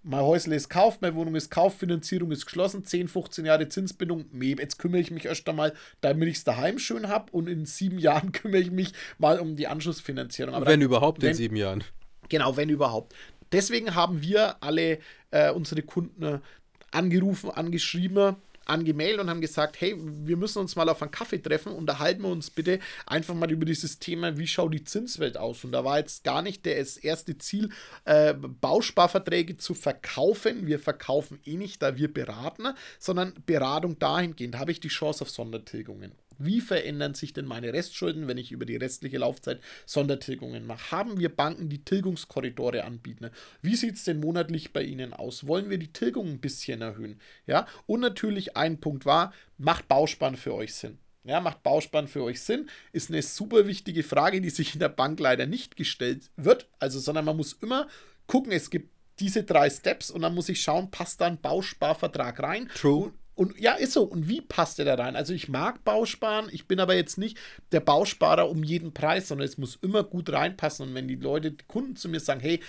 mein 0.04 0.22
Häusle 0.22 0.56
ist 0.56 0.70
kauft, 0.70 1.02
meine 1.02 1.16
Wohnung 1.16 1.36
ist 1.36 1.50
kauft, 1.50 1.80
Finanzierung 1.80 2.32
ist 2.32 2.46
geschlossen, 2.46 2.84
10, 2.84 3.08
15 3.08 3.46
Jahre 3.46 3.70
Zinsbindung, 3.70 4.26
jetzt 4.42 4.78
kümmere 4.78 5.00
ich 5.00 5.12
mich 5.12 5.26
erst 5.26 5.48
einmal, 5.48 5.74
damit 6.02 6.28
ich 6.30 6.38
es 6.38 6.44
daheim 6.44 6.78
schön 6.78 7.08
habe 7.08 7.32
und 7.32 7.48
in 7.48 7.66
sieben 7.66 8.00
Jahren 8.00 8.32
kümmere 8.34 8.62
ich 8.62 8.72
mich 8.72 8.94
mal 9.18 9.40
um 9.40 9.56
die 9.56 9.68
Anschlussfinanzierung. 9.68 10.54
Aber 10.54 10.66
wenn 10.66 10.80
dann, 10.80 10.88
überhaupt 10.88 11.22
wenn, 11.22 11.30
in 11.30 11.36
sieben 11.36 11.56
Jahren. 11.56 11.84
Genau, 12.30 12.56
wenn 12.58 12.70
überhaupt. 12.70 13.14
Deswegen 13.54 13.96
haben 13.96 14.22
wir 14.22 14.62
alle 14.62 15.00
äh, 15.32 15.52
unsere 15.52 15.84
Kunden 15.84 16.42
angerufen, 16.92 17.50
angeschrieben, 17.50 18.36
angemeldet 18.66 19.22
und 19.22 19.30
haben 19.30 19.42
gesagt, 19.42 19.80
hey, 19.82 19.96
wir 19.98 20.38
müssen 20.38 20.60
uns 20.60 20.76
mal 20.76 20.90
auf 20.90 21.02
einen 21.02 21.12
Kaffee 21.12 21.40
treffen, 21.42 21.74
unterhalten 21.74 22.22
wir 22.22 22.30
uns 22.30 22.50
bitte 22.50 22.80
einfach 23.06 23.34
mal 23.34 23.52
über 23.52 23.66
dieses 23.66 24.00
Thema, 24.00 24.38
wie 24.38 24.48
schaut 24.48 24.74
die 24.74 24.84
Zinswelt 24.84 25.38
aus. 25.38 25.64
Und 25.64 25.72
da 25.72 25.84
war 25.84 26.00
jetzt 26.00 26.24
gar 26.24 26.42
nicht 26.42 26.66
das 26.66 26.98
erste 26.98 27.38
Ziel, 27.38 27.70
äh, 28.06 28.34
Bausparverträge 28.34 29.58
zu 29.58 29.74
verkaufen. 29.74 30.68
Wir 30.68 30.80
verkaufen 30.80 31.40
eh 31.46 31.58
nicht, 31.58 31.82
da 31.82 31.98
wir 31.98 32.14
beraten, 32.14 32.68
sondern 33.00 33.34
Beratung 33.46 34.00
dahingehend, 34.00 34.58
habe 34.58 34.72
ich 34.72 34.80
die 34.80 34.88
Chance 34.88 35.24
auf 35.24 35.30
Sondertilgungen. 35.30 36.14
Wie 36.38 36.62
verändern 36.62 37.14
sich 37.14 37.34
denn 37.34 37.46
meine 37.46 37.74
Restschulden, 37.74 38.28
wenn 38.28 38.38
ich 38.38 38.52
über 38.52 38.66
die 38.66 38.76
restliche 38.76 39.18
Laufzeit 39.18 39.62
Sondertilgungen 39.86 40.66
mache? 40.66 40.92
Haben 40.92 41.20
wir 41.20 41.30
Banken, 41.30 41.70
die 41.70 41.84
Tilgungskorridore 41.84 42.84
anbieten? 42.84 43.30
Wie 43.62 43.76
sieht 43.76 43.96
es 43.96 44.04
denn 44.04 44.20
monatlich 44.20 44.74
bei 44.74 44.84
Ihnen 44.84 45.14
aus? 45.14 45.48
Wollen 45.48 45.70
wir 45.70 45.78
die 45.78 45.94
Tilgung 45.94 46.28
ein 46.28 46.40
bisschen 46.40 46.82
erhöhen? 46.82 47.20
Ja, 47.46 47.68
und 47.86 48.00
natürlich 48.00 48.58
ein 48.58 48.80
Punkt 48.80 49.06
war, 49.06 49.34
macht 49.58 49.88
Bausparen 49.88 50.38
für 50.38 50.54
euch 50.54 50.74
Sinn? 50.74 50.98
Ja, 51.24 51.40
macht 51.40 51.64
Bausparen 51.64 52.08
für 52.08 52.24
euch 52.24 52.42
Sinn? 52.42 52.70
Ist 52.92 53.10
eine 53.10 53.22
super 53.22 53.66
wichtige 53.66 54.04
Frage, 54.04 54.42
die 54.42 54.50
sich 54.50 54.74
in 54.74 54.80
der 54.80 54.90
Bank 54.90 55.20
leider 55.20 55.46
nicht 55.46 55.78
gestellt 55.78 56.30
wird. 56.36 56.68
Also, 56.80 57.00
sondern 57.00 57.26
man 57.26 57.38
muss 57.38 57.54
immer 57.54 57.88
gucken, 58.28 58.52
es 58.52 58.70
gibt 58.70 58.92
diese 59.20 59.44
drei 59.44 59.70
Steps 59.70 60.12
und 60.12 60.22
dann 60.24 60.36
muss 60.36 60.50
ich 60.50 60.62
schauen, 60.62 60.92
passt 60.92 61.22
da 61.22 61.28
ein 61.28 61.40
Bausparvertrag 61.40 62.42
rein? 62.42 62.70
True. 62.76 63.06
Und 63.06 63.14
ja, 63.58 63.74
ist 63.74 63.94
so. 63.94 64.04
Und 64.04 64.28
wie 64.28 64.42
passt 64.42 64.78
der 64.78 64.86
da 64.86 64.96
rein? 64.96 65.16
Also 65.16 65.34
ich 65.34 65.50
mag 65.50 65.84
Bausparen, 65.84 66.50
ich 66.52 66.68
bin 66.68 66.80
aber 66.80 66.96
jetzt 66.96 67.18
nicht 67.18 67.38
der 67.72 67.80
Bausparer 67.80 68.50
um 68.50 68.64
jeden 68.64 68.94
Preis, 68.94 69.28
sondern 69.28 69.48
es 69.48 69.58
muss 69.58 69.76
immer 69.76 70.04
gut 70.04 70.32
reinpassen. 70.32 70.90
Und 70.90 70.96
wenn 70.96 71.08
die 71.08 71.16
Leute, 71.16 71.52
die 71.52 71.66
Kunden 71.68 71.96
zu 71.96 72.10
mir 72.10 72.20
sagen, 72.20 72.42
hey, 72.42 72.60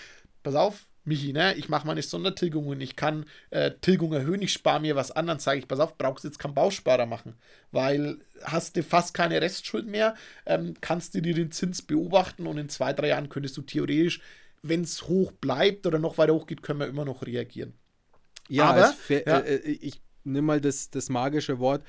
pass 0.42 0.54
auf, 0.54 0.86
Michi, 1.04 1.34
ne, 1.34 1.54
ich 1.54 1.68
mache 1.68 1.86
meine 1.86 2.00
Sondertilgung 2.00 2.66
und 2.66 2.80
ich 2.80 2.96
kann 2.96 3.26
äh, 3.50 3.72
Tilgung 3.82 4.14
erhöhen, 4.14 4.40
ich 4.40 4.52
spare 4.52 4.80
mir 4.80 4.96
was 4.96 5.10
an, 5.10 5.26
dann 5.26 5.38
sage 5.38 5.58
ich, 5.58 5.68
pass 5.68 5.80
auf, 5.80 5.98
brauchst 5.98 6.24
jetzt 6.24 6.38
keinen 6.38 6.54
Bausparer 6.54 7.04
machen, 7.04 7.34
weil 7.72 8.18
hast 8.42 8.76
du 8.76 8.82
fast 8.82 9.12
keine 9.12 9.40
Restschuld 9.42 9.86
mehr, 9.86 10.14
ähm, 10.46 10.74
kannst 10.80 11.14
du 11.14 11.20
dir 11.20 11.34
den 11.34 11.52
Zins 11.52 11.82
beobachten 11.82 12.46
und 12.46 12.56
in 12.56 12.70
zwei, 12.70 12.94
drei 12.94 13.08
Jahren 13.08 13.28
könntest 13.28 13.56
du 13.58 13.62
theoretisch, 13.62 14.20
wenn 14.62 14.80
es 14.80 15.06
hoch 15.06 15.30
bleibt 15.32 15.86
oder 15.86 15.98
noch 15.98 16.16
weiter 16.16 16.32
hoch 16.32 16.46
geht, 16.46 16.62
können 16.62 16.80
wir 16.80 16.86
immer 16.86 17.04
noch 17.04 17.26
reagieren. 17.26 17.74
Ja, 18.48 18.70
aber 18.70 18.94
ja. 19.08 19.40
Äh, 19.40 19.56
äh, 19.56 19.70
ich 19.72 20.00
nimm 20.24 20.46
mal 20.46 20.60
das, 20.60 20.90
das 20.90 21.08
magische 21.08 21.58
Wort, 21.58 21.84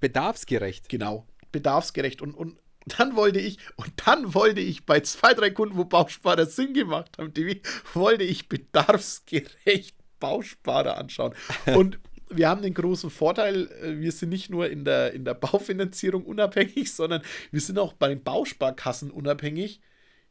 bedarfsgerecht. 0.00 0.88
Genau, 0.88 1.26
bedarfsgerecht. 1.52 2.22
Und, 2.22 2.34
und 2.34 2.58
dann 2.86 3.14
wollte 3.16 3.38
ich, 3.38 3.58
und 3.76 3.92
dann 4.06 4.34
wollte 4.34 4.60
ich 4.60 4.86
bei 4.86 5.00
zwei, 5.00 5.34
drei 5.34 5.50
Kunden, 5.50 5.76
wo 5.76 5.84
Bausparer 5.84 6.46
Sinn 6.46 6.74
gemacht 6.74 7.18
haben, 7.18 7.32
die, 7.32 7.62
wollte 7.94 8.24
ich 8.24 8.48
bedarfsgerecht 8.48 9.96
Bausparer 10.18 10.98
anschauen. 10.98 11.34
Und 11.74 11.98
wir 12.28 12.48
haben 12.48 12.62
den 12.62 12.74
großen 12.74 13.10
Vorteil, 13.10 13.68
äh, 13.82 13.98
wir 13.98 14.12
sind 14.12 14.28
nicht 14.28 14.50
nur 14.50 14.70
in 14.70 14.84
der, 14.84 15.12
in 15.12 15.24
der 15.24 15.34
Baufinanzierung 15.34 16.24
unabhängig, 16.24 16.92
sondern 16.92 17.22
wir 17.50 17.60
sind 17.60 17.78
auch 17.78 17.92
bei 17.92 18.08
den 18.08 18.22
Bausparkassen 18.22 19.10
unabhängig. 19.10 19.80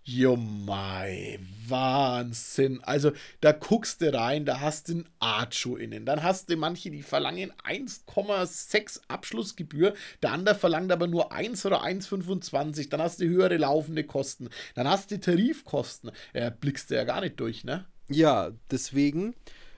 Jo 0.04 0.36
mei, 0.36 1.40
Wahnsinn. 1.68 2.84
Also 2.84 3.12
da 3.40 3.52
guckst 3.52 4.02
du 4.02 4.12
rein, 4.12 4.46
da 4.46 4.60
hast 4.60 4.90
du 4.90 4.94
einen 4.94 5.10
Archo 5.20 5.76
innen. 5.76 6.08
Dann 6.08 6.24
hast 6.24 6.50
du 6.50 6.58
manche, 6.58 6.90
die 6.90 7.04
verlangen 7.04 7.54
1,6 7.64 9.02
Abschlussgebühr. 9.08 9.94
Der 10.24 10.32
andere 10.32 10.56
verlangt 10.56 10.92
aber 10.92 11.06
nur 11.06 11.32
1 11.32 11.66
oder 11.68 11.84
1,25. 11.84 12.90
Dann 12.90 13.02
hast 13.02 13.22
du 13.22 13.26
höhere 13.28 13.58
laufende 13.58 14.04
Kosten. 14.04 14.50
Dann 14.74 14.88
hast 14.88 15.12
du 15.12 15.20
Tarifkosten. 15.20 16.12
Ja, 16.34 16.50
blickst 16.50 16.90
du 16.90 16.96
ja 16.96 17.04
gar 17.04 17.22
nicht 17.22 17.40
durch, 17.40 17.64
ne? 17.64 17.86
Ja, 18.10 18.52
deswegen 18.72 19.36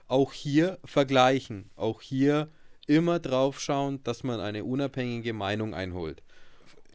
auch 0.08 0.32
hier 0.32 0.78
vergleichen. 0.84 1.70
Auch 1.76 2.00
hier 2.00 2.48
immer 2.86 3.18
drauf 3.18 3.60
schauen, 3.60 4.02
dass 4.04 4.24
man 4.24 4.40
eine 4.40 4.64
unabhängige 4.64 5.34
Meinung 5.34 5.74
einholt. 5.74 6.22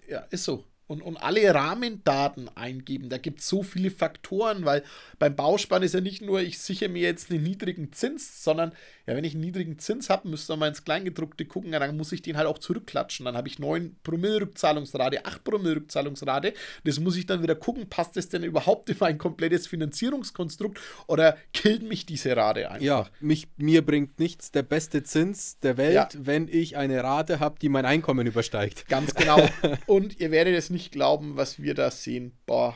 Ja, 0.08 0.22
ist 0.32 0.46
so 0.46 0.66
und, 0.90 1.04
und 1.04 1.18
alle 1.18 1.54
Rahmendaten 1.54 2.50
eingeben. 2.56 3.10
Da 3.10 3.20
gibt 3.20 3.42
es 3.42 3.48
so 3.48 3.62
viele 3.62 3.92
Faktoren, 3.92 4.66
weil 4.66 4.84
beim 5.20 5.36
Bauspann 5.36 5.84
ist 5.84 5.94
ja 5.94 6.02
nicht 6.02 6.24
nur, 6.24 6.42
ich 6.42 6.58
sichere 6.58 6.90
mir 6.90 7.04
jetzt 7.04 7.30
einen 7.30 7.44
niedrigen 7.44 7.94
Zins, 7.94 8.44
sondern 8.44 8.74
ja, 9.06 9.16
wenn 9.16 9.24
ich 9.24 9.34
einen 9.34 9.42
niedrigen 9.42 9.78
Zins 9.78 10.10
habe, 10.10 10.28
müsst 10.28 10.50
ihr 10.50 10.58
mal 10.58 10.68
ins 10.68 10.84
Kleingedruckte 10.84 11.46
gucken, 11.46 11.74
ja, 11.74 11.80
dann 11.80 11.96
muss 11.96 12.12
ich 12.12 12.24
den 12.24 12.38
halt 12.38 12.48
auch 12.48 12.58
zurückklatschen. 12.58 13.26
Dann 13.26 13.38
habe 13.38 13.48
ich 13.48 13.60
9 13.60 13.98
Promille 14.04 14.42
Rückzahlungsrate, 14.42 15.26
8 15.26 15.44
Promille 15.44 15.76
Rückzahlungsrate. 15.76 16.54
Das 16.84 17.00
muss 17.00 17.18
ich 17.18 17.28
dann 17.28 17.44
wieder 17.44 17.56
gucken, 17.56 17.88
passt 17.90 18.18
das 18.18 18.30
denn 18.30 18.44
überhaupt 18.44 18.90
in 18.90 18.98
mein 19.00 19.20
komplettes 19.20 19.68
Finanzierungskonstrukt 19.68 20.80
oder 21.08 21.38
killt 21.54 21.84
mich 21.84 22.08
diese 22.08 22.36
Rate 22.36 22.70
einfach? 22.70 22.86
Ja, 22.86 23.08
mich, 23.20 23.48
mir 23.58 23.84
bringt 23.86 24.20
nichts 24.20 24.52
der 24.52 24.64
beste 24.64 25.04
Zins 25.04 25.60
der 25.60 25.78
Welt, 25.78 25.94
ja. 25.94 26.10
wenn 26.14 26.48
ich 26.48 26.78
eine 26.78 27.04
Rate 27.04 27.40
habe, 27.40 27.58
die 27.60 27.70
mein 27.70 27.86
Einkommen 27.86 28.26
übersteigt. 28.26 28.88
Ganz 28.90 29.14
genau. 29.14 29.48
Und 29.86 30.20
ihr 30.20 30.32
werdet 30.32 30.56
es 30.56 30.70
nicht 30.70 30.79
nicht 30.80 30.94
glauben, 30.94 31.36
was 31.36 31.62
wir 31.62 31.74
da 31.74 31.92
sehen. 31.92 32.32
Boah. 32.46 32.74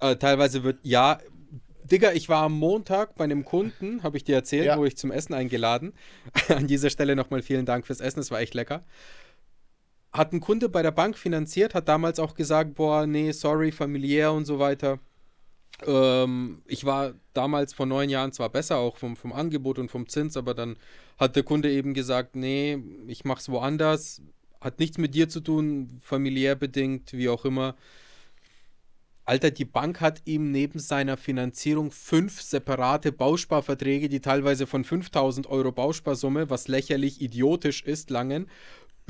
Äh, 0.00 0.16
teilweise 0.16 0.64
wird, 0.64 0.80
ja, 0.82 1.18
Digga, 1.84 2.12
ich 2.12 2.28
war 2.28 2.42
am 2.42 2.58
Montag 2.58 3.14
bei 3.14 3.24
einem 3.24 3.44
Kunden, 3.44 4.02
habe 4.02 4.16
ich 4.16 4.24
dir 4.24 4.34
erzählt, 4.34 4.66
ja. 4.66 4.76
wo 4.76 4.84
ich 4.84 4.96
zum 4.96 5.12
Essen 5.12 5.34
eingeladen. 5.34 5.92
An 6.48 6.66
dieser 6.66 6.90
Stelle 6.90 7.14
nochmal 7.14 7.42
vielen 7.42 7.64
Dank 7.64 7.86
fürs 7.86 8.00
Essen, 8.00 8.18
es 8.18 8.32
war 8.32 8.40
echt 8.40 8.54
lecker. 8.54 8.84
hat 10.12 10.32
ein 10.32 10.40
Kunde 10.40 10.68
bei 10.68 10.82
der 10.82 10.90
Bank 10.90 11.16
finanziert, 11.16 11.74
hat 11.74 11.88
damals 11.88 12.18
auch 12.18 12.34
gesagt, 12.34 12.74
boah, 12.74 13.06
nee, 13.06 13.30
sorry, 13.30 13.70
familiär 13.70 14.32
und 14.32 14.44
so 14.44 14.58
weiter. 14.58 14.98
Ähm, 15.86 16.62
ich 16.66 16.84
war 16.84 17.14
damals 17.34 17.72
vor 17.72 17.86
neun 17.86 18.10
Jahren 18.10 18.32
zwar 18.32 18.48
besser, 18.48 18.78
auch 18.78 18.96
vom, 18.96 19.16
vom 19.16 19.32
Angebot 19.32 19.78
und 19.78 19.90
vom 19.90 20.08
Zins, 20.08 20.36
aber 20.36 20.54
dann 20.54 20.76
hat 21.18 21.36
der 21.36 21.44
Kunde 21.44 21.70
eben 21.70 21.94
gesagt, 21.94 22.34
nee, 22.34 22.82
ich 23.06 23.24
mach's 23.24 23.48
woanders, 23.48 24.22
hat 24.62 24.78
nichts 24.78 24.98
mit 24.98 25.14
dir 25.14 25.28
zu 25.28 25.40
tun, 25.40 25.98
familiär 26.00 26.54
bedingt, 26.54 27.12
wie 27.12 27.28
auch 27.28 27.44
immer. 27.44 27.76
Alter, 29.24 29.52
die 29.52 29.64
Bank 29.64 30.00
hat 30.00 30.22
ihm 30.24 30.50
neben 30.50 30.80
seiner 30.80 31.16
Finanzierung 31.16 31.92
fünf 31.92 32.42
separate 32.42 33.12
Bausparverträge, 33.12 34.08
die 34.08 34.20
teilweise 34.20 34.66
von 34.66 34.82
5000 34.82 35.46
Euro 35.46 35.70
Bausparsumme, 35.70 36.50
was 36.50 36.66
lächerlich 36.66 37.20
idiotisch 37.20 37.82
ist, 37.84 38.10
langen, 38.10 38.48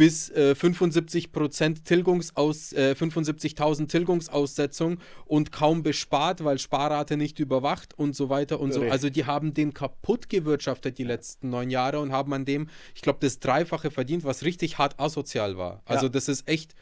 bis 0.02 0.30
äh, 0.30 0.56
75% 0.58 1.84
Tilgungsaus, 1.84 2.72
äh, 2.72 2.96
75.000 2.98 3.86
Tilgungsaussetzung 3.86 4.98
und 5.26 5.52
kaum 5.52 5.84
bespart, 5.84 6.42
weil 6.42 6.58
Sparrate 6.58 7.16
nicht 7.16 7.38
überwacht 7.38 7.96
und 7.96 8.16
so 8.16 8.28
weiter 8.28 8.58
und 8.58 8.72
so. 8.72 8.82
Also 8.82 9.10
die 9.10 9.26
haben 9.26 9.54
den 9.54 9.72
kaputt 9.72 10.28
gewirtschaftet 10.28 10.98
die 10.98 11.04
letzten 11.04 11.50
neun 11.50 11.70
Jahre 11.70 12.00
und 12.00 12.10
haben 12.10 12.32
an 12.32 12.44
dem, 12.44 12.68
ich 12.96 13.02
glaube, 13.02 13.20
das 13.22 13.38
Dreifache 13.38 13.92
verdient, 13.92 14.24
was 14.24 14.42
richtig 14.42 14.76
hart 14.76 14.98
asozial 14.98 15.56
war. 15.56 15.82
Also 15.84 16.06
ja. 16.06 16.10
das 16.10 16.28
ist 16.28 16.48
echt, 16.48 16.74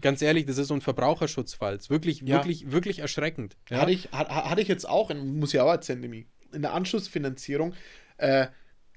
ganz 0.00 0.22
ehrlich, 0.22 0.46
das 0.46 0.56
ist 0.56 0.68
so 0.68 0.74
ein 0.74 0.80
Verbraucherschutzfall. 0.80 1.80
Wirklich, 1.88 2.20
ja. 2.20 2.36
wirklich, 2.36 2.70
wirklich 2.70 3.00
erschreckend. 3.00 3.56
Ja? 3.68 3.80
Hatte, 3.80 3.90
ich, 3.90 4.12
hatte 4.12 4.62
ich 4.62 4.68
jetzt 4.68 4.88
auch, 4.88 5.12
muss 5.12 5.52
ja 5.52 5.64
auch 5.64 5.72
erzählen, 5.72 6.04
in 6.52 6.62
der 6.62 6.72
Anschlussfinanzierung, 6.72 7.74
äh, 8.18 8.46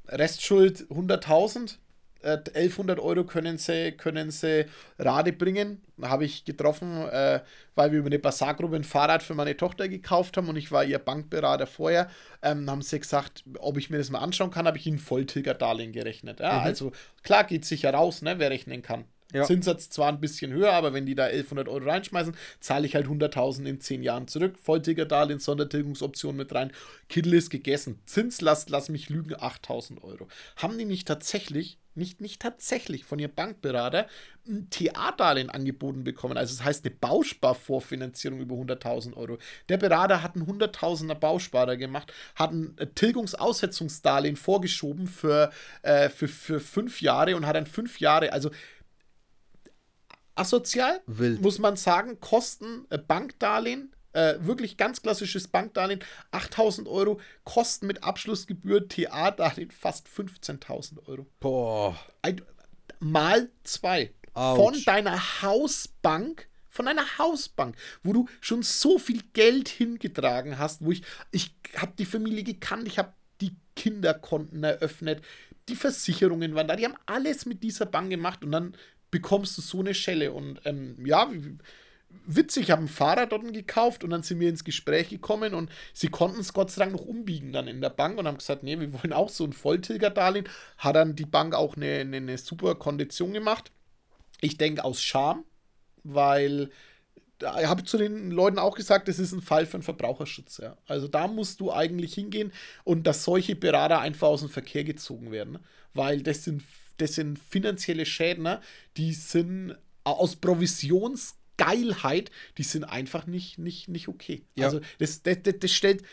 Restschuld 0.09 0.85
100.000 0.91 1.77
1100 2.23 2.97
äh, 2.97 3.01
Euro 3.01 3.23
können 3.23 3.57
sie, 3.57 3.91
können 3.91 4.31
sie 4.31 4.65
Rade 4.97 5.33
bringen. 5.33 5.81
Habe 6.01 6.25
ich 6.25 6.45
getroffen, 6.45 7.07
äh, 7.07 7.41
weil 7.75 7.91
wir 7.91 7.99
über 7.99 8.07
eine 8.07 8.19
Basargruppe 8.19 8.75
ein 8.75 8.83
Fahrrad 8.83 9.23
für 9.23 9.35
meine 9.35 9.55
Tochter 9.57 9.87
gekauft 9.87 10.37
haben 10.37 10.49
und 10.49 10.55
ich 10.55 10.71
war 10.71 10.83
ihr 10.83 10.99
Bankberater 10.99 11.67
vorher. 11.67 12.09
Ähm, 12.41 12.69
haben 12.69 12.81
sie 12.81 12.99
gesagt, 12.99 13.43
ob 13.59 13.77
ich 13.77 13.89
mir 13.89 13.97
das 13.97 14.09
mal 14.09 14.19
anschauen 14.19 14.51
kann, 14.51 14.67
habe 14.67 14.77
ich 14.77 14.87
ihnen 14.87 14.99
Volltilger-Darlehen 14.99 15.91
gerechnet. 15.91 16.39
Ja, 16.39 16.59
mhm. 16.59 16.65
Also 16.65 16.91
klar 17.23 17.43
geht 17.43 17.65
sicher 17.65 17.93
raus, 17.93 18.21
ne, 18.21 18.39
wer 18.39 18.49
rechnen 18.49 18.81
kann. 18.81 19.05
Ja. 19.33 19.45
Zinssatz 19.45 19.89
zwar 19.89 20.09
ein 20.09 20.21
bisschen 20.21 20.53
höher, 20.53 20.71
aber 20.73 20.93
wenn 20.93 21.07
die 21.07 21.15
da 21.15 21.25
1100 21.25 21.67
Euro 21.67 21.85
reinschmeißen, 21.85 22.35
zahle 22.59 22.85
ich 22.85 22.95
halt 22.95 23.07
100.000 23.07 23.65
in 23.65 23.81
10 23.81 24.03
Jahren 24.03 24.27
zurück. 24.27 24.59
Volltilgerdarlehen, 24.59 25.39
Sondertilgungsoption 25.39 26.35
mit 26.35 26.53
rein. 26.53 26.71
Kittel 27.09 27.33
ist 27.33 27.49
gegessen. 27.49 27.99
Zinslast, 28.05 28.69
lass 28.69 28.89
mich 28.89 29.09
lügen, 29.09 29.35
8.000 29.35 30.03
Euro. 30.03 30.27
Haben 30.55 30.77
die 30.77 30.85
nicht 30.85 31.07
tatsächlich 31.07 31.79
nicht, 31.95 32.21
nicht 32.21 32.41
tatsächlich 32.41 33.05
von 33.05 33.19
ihrem 33.19 33.33
Bankberater 33.33 34.07
ein 34.47 34.69
TA-Darlehen 34.69 35.49
angeboten 35.49 36.03
bekommen. 36.03 36.37
Also 36.37 36.55
das 36.55 36.65
heißt 36.65 36.85
eine 36.85 36.95
Bausparvorfinanzierung 36.95 38.39
über 38.39 38.55
100.000 38.55 39.15
Euro. 39.15 39.37
Der 39.69 39.77
Berater 39.77 40.21
hat 40.21 40.35
einen 40.35 40.45
100.000er 40.45 41.15
Bausparer 41.15 41.77
gemacht, 41.77 42.11
hat 42.35 42.51
ein 42.51 42.75
Tilgungsaussetzungsdarlehen 42.95 44.35
vorgeschoben 44.35 45.07
für, 45.07 45.51
äh, 45.81 46.09
für, 46.09 46.27
für 46.27 46.59
fünf 46.59 47.01
Jahre 47.01 47.35
und 47.35 47.45
hat 47.45 47.55
dann 47.55 47.67
fünf 47.67 47.99
Jahre, 47.99 48.33
also 48.33 48.49
asozial, 50.35 51.01
Wild. 51.05 51.41
muss 51.41 51.59
man 51.59 51.75
sagen, 51.75 52.19
Kosten 52.19 52.85
äh, 52.89 52.97
Bankdarlehen 52.97 53.92
äh, 54.13 54.35
wirklich 54.39 54.77
ganz 54.77 55.01
klassisches 55.01 55.47
Bankdarlehen, 55.47 56.03
8000 56.31 56.87
Euro, 56.87 57.19
Kosten 57.43 57.87
mit 57.87 58.03
Abschlussgebühr, 58.03 58.87
TA-Darlehen 58.87 59.71
fast 59.71 60.07
15.000 60.07 61.07
Euro. 61.07 61.27
Boah. 61.39 61.99
Ein, 62.21 62.41
mal 62.99 63.49
zwei. 63.63 64.13
Ouch. 64.33 64.55
Von 64.55 64.83
deiner 64.85 65.41
Hausbank, 65.41 66.47
von 66.69 66.85
deiner 66.85 67.17
Hausbank, 67.17 67.75
wo 68.01 68.13
du 68.13 68.27
schon 68.41 68.63
so 68.63 68.97
viel 68.97 69.21
Geld 69.33 69.69
hingetragen 69.69 70.57
hast, 70.57 70.83
wo 70.83 70.91
ich, 70.91 71.03
ich 71.31 71.53
habe 71.77 71.93
die 71.97 72.05
Familie 72.05 72.43
gekannt, 72.43 72.87
ich 72.87 72.97
habe 72.97 73.13
die 73.41 73.55
Kinderkonten 73.75 74.63
eröffnet, 74.63 75.23
die 75.69 75.75
Versicherungen 75.75 76.55
waren 76.55 76.67
da, 76.67 76.75
die 76.75 76.85
haben 76.85 76.97
alles 77.05 77.45
mit 77.45 77.63
dieser 77.63 77.85
Bank 77.85 78.09
gemacht 78.09 78.43
und 78.43 78.51
dann 78.51 78.75
bekommst 79.11 79.57
du 79.57 79.61
so 79.61 79.79
eine 79.79 79.93
Schelle 79.93 80.31
und 80.31 80.61
ähm, 80.65 80.97
ja, 81.05 81.31
witzig, 82.25 82.63
ich 82.63 82.71
habe 82.71 82.83
ein 82.83 82.87
Fahrrad 82.87 83.31
dort 83.31 83.53
gekauft 83.53 84.03
und 84.03 84.09
dann 84.09 84.23
sind 84.23 84.39
wir 84.39 84.49
ins 84.49 84.63
Gespräch 84.63 85.09
gekommen 85.09 85.53
und 85.53 85.69
sie 85.93 86.07
konnten 86.07 86.39
es 86.39 86.53
Gott 86.53 86.71
sei 86.71 86.83
Dank 86.83 86.93
noch 86.93 87.05
umbiegen 87.05 87.51
dann 87.51 87.67
in 87.67 87.81
der 87.81 87.89
Bank 87.89 88.17
und 88.17 88.27
haben 88.27 88.37
gesagt, 88.37 88.63
nee, 88.63 88.79
wir 88.79 88.93
wollen 88.93 89.13
auch 89.13 89.29
so 89.29 89.43
ein 89.43 89.53
Volltilgerdarlehen. 89.53 90.47
Hat 90.77 90.95
dann 90.95 91.15
die 91.15 91.25
Bank 91.25 91.55
auch 91.55 91.75
eine, 91.75 91.99
eine, 91.99 92.17
eine 92.17 92.37
super 92.37 92.75
Kondition 92.75 93.33
gemacht. 93.33 93.71
Ich 94.41 94.57
denke 94.57 94.83
aus 94.83 95.01
Scham, 95.01 95.43
weil 96.03 96.69
ich 97.41 97.67
habe 97.67 97.83
zu 97.83 97.97
den 97.97 98.31
Leuten 98.31 98.59
auch 98.59 98.75
gesagt, 98.75 99.07
das 99.07 99.19
ist 99.19 99.33
ein 99.33 99.41
Fall 99.41 99.65
für 99.65 99.75
einen 99.75 99.83
Verbraucherschutz. 99.83 100.57
Ja. 100.57 100.77
Also 100.85 101.07
da 101.07 101.27
musst 101.27 101.59
du 101.59 101.71
eigentlich 101.71 102.13
hingehen 102.13 102.51
und 102.83 103.05
dass 103.05 103.23
solche 103.23 103.55
Berater 103.55 103.99
einfach 103.99 104.27
aus 104.27 104.41
dem 104.41 104.49
Verkehr 104.49 104.83
gezogen 104.83 105.31
werden, 105.31 105.59
weil 105.93 106.21
das 106.21 106.43
sind, 106.43 106.63
das 106.97 107.15
sind 107.15 107.39
finanzielle 107.39 108.05
Schäden, 108.05 108.57
die 108.97 109.13
sind 109.13 109.75
aus 110.03 110.35
Provisions 110.35 111.35
Geilheit, 111.57 112.31
die 112.57 112.63
sind 112.63 112.83
einfach 112.83 113.27
nicht, 113.27 113.57
nicht, 113.59 113.89
nicht 113.89 114.07
okay. 114.07 114.45
Ja. 114.55 114.65
Also 114.65 114.79
das, 114.99 115.21
das, 115.23 115.37
das, 115.43 115.55
das 115.59 115.71
stellt, 115.71 116.03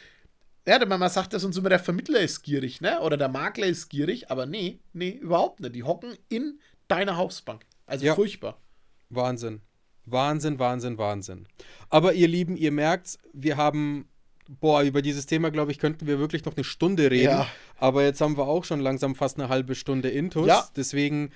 ja, 0.66 0.84
man 0.84 1.10
sagt 1.10 1.32
das 1.32 1.44
uns 1.44 1.56
immer, 1.56 1.68
der 1.68 1.78
Vermittler 1.78 2.20
ist 2.20 2.42
gierig, 2.42 2.80
ne? 2.80 3.00
Oder 3.00 3.16
der 3.16 3.28
Makler 3.28 3.66
ist 3.66 3.88
gierig, 3.88 4.30
aber 4.30 4.46
nee, 4.46 4.80
nee, 4.92 5.10
überhaupt 5.10 5.60
nicht. 5.60 5.74
Die 5.74 5.82
hocken 5.82 6.16
in 6.28 6.60
deiner 6.88 7.16
Hausbank. 7.16 7.64
Also 7.86 8.06
ja. 8.06 8.14
furchtbar. 8.14 8.60
Wahnsinn. 9.08 9.62
Wahnsinn, 10.06 10.58
Wahnsinn, 10.58 10.98
Wahnsinn. 10.98 11.46
Aber 11.88 12.14
ihr 12.14 12.28
Lieben, 12.28 12.56
ihr 12.56 12.72
merkt, 12.72 13.18
wir 13.32 13.56
haben, 13.56 14.08
boah, 14.48 14.82
über 14.82 15.02
dieses 15.02 15.26
Thema, 15.26 15.50
glaube 15.50 15.72
ich, 15.72 15.78
könnten 15.78 16.06
wir 16.06 16.18
wirklich 16.18 16.44
noch 16.44 16.56
eine 16.56 16.64
Stunde 16.64 17.10
reden. 17.10 17.24
Ja. 17.24 17.46
Aber 17.76 18.04
jetzt 18.04 18.20
haben 18.20 18.36
wir 18.36 18.44
auch 18.44 18.64
schon 18.64 18.80
langsam 18.80 19.14
fast 19.14 19.38
eine 19.38 19.48
halbe 19.48 19.74
Stunde 19.74 20.10
Intus. 20.10 20.46
Ja. 20.46 20.68
Deswegen 20.76 21.30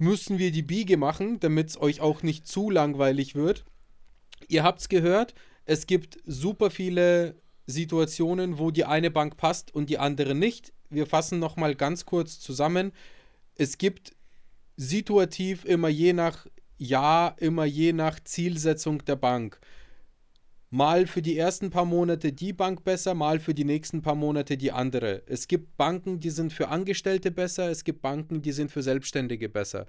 müssen 0.00 0.38
wir 0.38 0.50
die 0.50 0.62
Biege 0.62 0.96
machen, 0.96 1.40
damit 1.40 1.70
es 1.70 1.80
euch 1.80 2.00
auch 2.00 2.22
nicht 2.22 2.46
zu 2.46 2.70
langweilig 2.70 3.34
wird. 3.34 3.64
Ihr 4.48 4.62
habt 4.62 4.80
es 4.80 4.88
gehört, 4.88 5.34
es 5.64 5.86
gibt 5.86 6.18
super 6.24 6.70
viele 6.70 7.36
Situationen, 7.66 8.58
wo 8.58 8.70
die 8.70 8.84
eine 8.84 9.10
Bank 9.10 9.36
passt 9.36 9.74
und 9.74 9.90
die 9.90 9.98
andere 9.98 10.34
nicht. 10.34 10.72
Wir 10.88 11.06
fassen 11.06 11.38
nochmal 11.38 11.74
ganz 11.74 12.06
kurz 12.06 12.40
zusammen. 12.40 12.92
Es 13.54 13.78
gibt 13.78 14.16
situativ 14.76 15.64
immer 15.64 15.88
je 15.88 16.14
nach 16.14 16.46
Jahr, 16.78 17.36
immer 17.38 17.66
je 17.66 17.92
nach 17.92 18.18
Zielsetzung 18.20 19.04
der 19.04 19.16
Bank 19.16 19.60
mal 20.70 21.06
für 21.06 21.20
die 21.20 21.36
ersten 21.36 21.70
paar 21.70 21.84
Monate 21.84 22.32
die 22.32 22.52
Bank 22.52 22.84
besser, 22.84 23.14
mal 23.14 23.40
für 23.40 23.54
die 23.54 23.64
nächsten 23.64 24.02
paar 24.02 24.14
Monate 24.14 24.56
die 24.56 24.72
andere. 24.72 25.22
Es 25.26 25.48
gibt 25.48 25.76
Banken, 25.76 26.20
die 26.20 26.30
sind 26.30 26.52
für 26.52 26.68
Angestellte 26.68 27.30
besser, 27.30 27.68
es 27.70 27.84
gibt 27.84 28.02
Banken, 28.02 28.40
die 28.40 28.52
sind 28.52 28.70
für 28.70 28.82
Selbstständige 28.82 29.48
besser. 29.48 29.86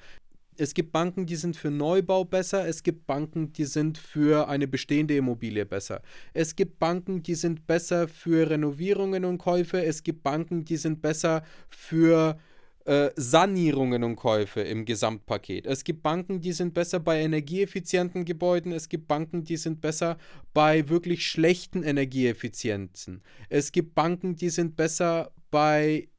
Es 0.57 0.73
gibt 0.73 0.91
Banken, 0.91 1.25
die 1.25 1.37
sind 1.37 1.55
für 1.55 1.71
Neubau 1.71 2.25
besser, 2.25 2.67
es 2.67 2.83
gibt 2.83 3.07
Banken, 3.07 3.53
die 3.53 3.65
sind 3.65 3.97
für 3.97 4.49
eine 4.49 4.67
bestehende 4.67 5.15
Immobilie 5.15 5.65
besser. 5.65 6.01
Es 6.33 6.55
gibt 6.55 6.77
Banken, 6.77 7.23
die 7.23 7.35
sind 7.35 7.67
besser 7.67 8.07
für 8.07 8.49
Renovierungen 8.49 9.23
und 9.23 9.37
Käufe, 9.37 9.83
es 9.83 10.03
gibt 10.03 10.23
Banken, 10.23 10.65
die 10.65 10.77
sind 10.77 11.01
besser 11.01 11.43
für 11.69 12.37
äh, 12.85 13.11
Sanierungen 13.15 14.03
und 14.03 14.15
Käufe 14.15 14.61
im 14.61 14.85
Gesamtpaket. 14.85 15.65
Es 15.67 15.83
gibt 15.83 16.01
Banken, 16.01 16.41
die 16.41 16.51
sind 16.51 16.73
besser 16.73 16.99
bei 16.99 17.21
energieeffizienten 17.21 18.25
Gebäuden. 18.25 18.71
Es 18.71 18.89
gibt 18.89 19.07
Banken, 19.07 19.43
die 19.43 19.57
sind 19.57 19.81
besser 19.81 20.17
bei 20.53 20.89
wirklich 20.89 21.27
schlechten 21.27 21.83
Energieeffizienzen. 21.83 23.21
Es 23.49 23.71
gibt 23.71 23.93
Banken, 23.95 24.35
die 24.35 24.49
sind 24.49 24.75
besser 24.75 25.31
bei 25.51 26.09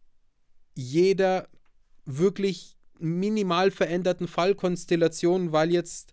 jeder 0.74 1.48
wirklich 2.04 2.76
minimal 2.98 3.70
veränderten 3.70 4.28
Fallkonstellation, 4.28 5.52
weil 5.52 5.72
jetzt 5.72 6.12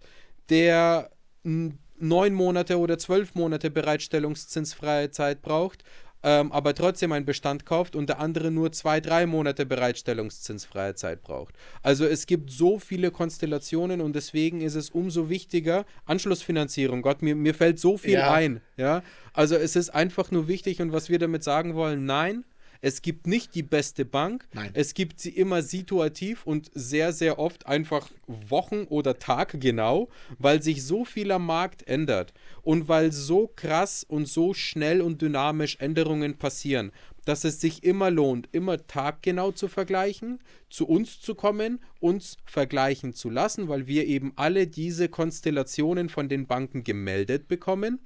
der 0.49 1.11
neun 1.43 2.33
Monate 2.33 2.79
oder 2.79 2.97
zwölf 2.97 3.35
Monate 3.35 3.69
Bereitstellungszinsfreie 3.69 5.11
Zeit 5.11 5.41
braucht 5.41 5.83
ähm, 6.23 6.51
aber 6.51 6.73
trotzdem 6.73 7.11
einen 7.11 7.25
Bestand 7.25 7.65
kauft 7.65 7.95
und 7.95 8.09
der 8.09 8.19
andere 8.19 8.51
nur 8.51 8.71
zwei, 8.71 8.99
drei 8.99 9.25
Monate 9.25 9.65
Bereitstellungszinsfreie 9.65 10.95
Zeit 10.95 11.21
braucht. 11.21 11.55
Also 11.81 12.05
es 12.05 12.25
gibt 12.25 12.51
so 12.51 12.79
viele 12.79 13.11
Konstellationen 13.11 14.01
und 14.01 14.15
deswegen 14.15 14.61
ist 14.61 14.75
es 14.75 14.89
umso 14.89 15.29
wichtiger, 15.29 15.85
Anschlussfinanzierung, 16.05 17.01
Gott, 17.01 17.21
mir, 17.21 17.35
mir 17.35 17.53
fällt 17.53 17.79
so 17.79 17.97
viel 17.97 18.13
ja. 18.13 18.33
ein. 18.33 18.61
Ja? 18.77 19.03
Also 19.33 19.55
es 19.55 19.75
ist 19.75 19.89
einfach 19.91 20.31
nur 20.31 20.47
wichtig 20.47 20.81
und 20.81 20.91
was 20.91 21.09
wir 21.09 21.19
damit 21.19 21.43
sagen 21.43 21.75
wollen, 21.75 22.05
nein, 22.05 22.43
es 22.81 23.01
gibt 23.01 23.27
nicht 23.27 23.55
die 23.55 23.63
beste 23.63 24.05
Bank. 24.05 24.47
Nein. 24.53 24.71
Es 24.73 24.93
gibt 24.93 25.19
sie 25.19 25.31
immer 25.31 25.61
situativ 25.61 26.45
und 26.45 26.71
sehr, 26.73 27.11
sehr 27.11 27.39
oft 27.39 27.67
einfach 27.67 28.09
Wochen 28.27 28.83
oder 28.83 29.19
Tag 29.19 29.59
genau, 29.59 30.09
weil 30.37 30.61
sich 30.61 30.83
so 30.83 31.03
viel 31.03 31.31
am 31.31 31.45
Markt 31.45 31.87
ändert 31.87 32.33
und 32.61 32.87
weil 32.87 33.11
so 33.11 33.51
krass 33.53 34.05
und 34.07 34.27
so 34.27 34.53
schnell 34.53 35.01
und 35.01 35.21
dynamisch 35.21 35.77
Änderungen 35.79 36.37
passieren, 36.37 36.91
dass 37.25 37.43
es 37.43 37.59
sich 37.59 37.83
immer 37.83 38.09
lohnt, 38.09 38.47
immer 38.53 38.87
taggenau 38.87 39.51
zu 39.51 39.67
vergleichen, 39.67 40.39
zu 40.69 40.87
uns 40.87 41.19
zu 41.19 41.35
kommen, 41.35 41.79
uns 41.99 42.37
vergleichen 42.45 43.13
zu 43.13 43.29
lassen, 43.29 43.67
weil 43.67 43.87
wir 43.87 44.07
eben 44.07 44.33
alle 44.35 44.67
diese 44.67 45.09
Konstellationen 45.09 46.09
von 46.09 46.29
den 46.29 46.47
Banken 46.47 46.83
gemeldet 46.83 47.47
bekommen 47.47 47.99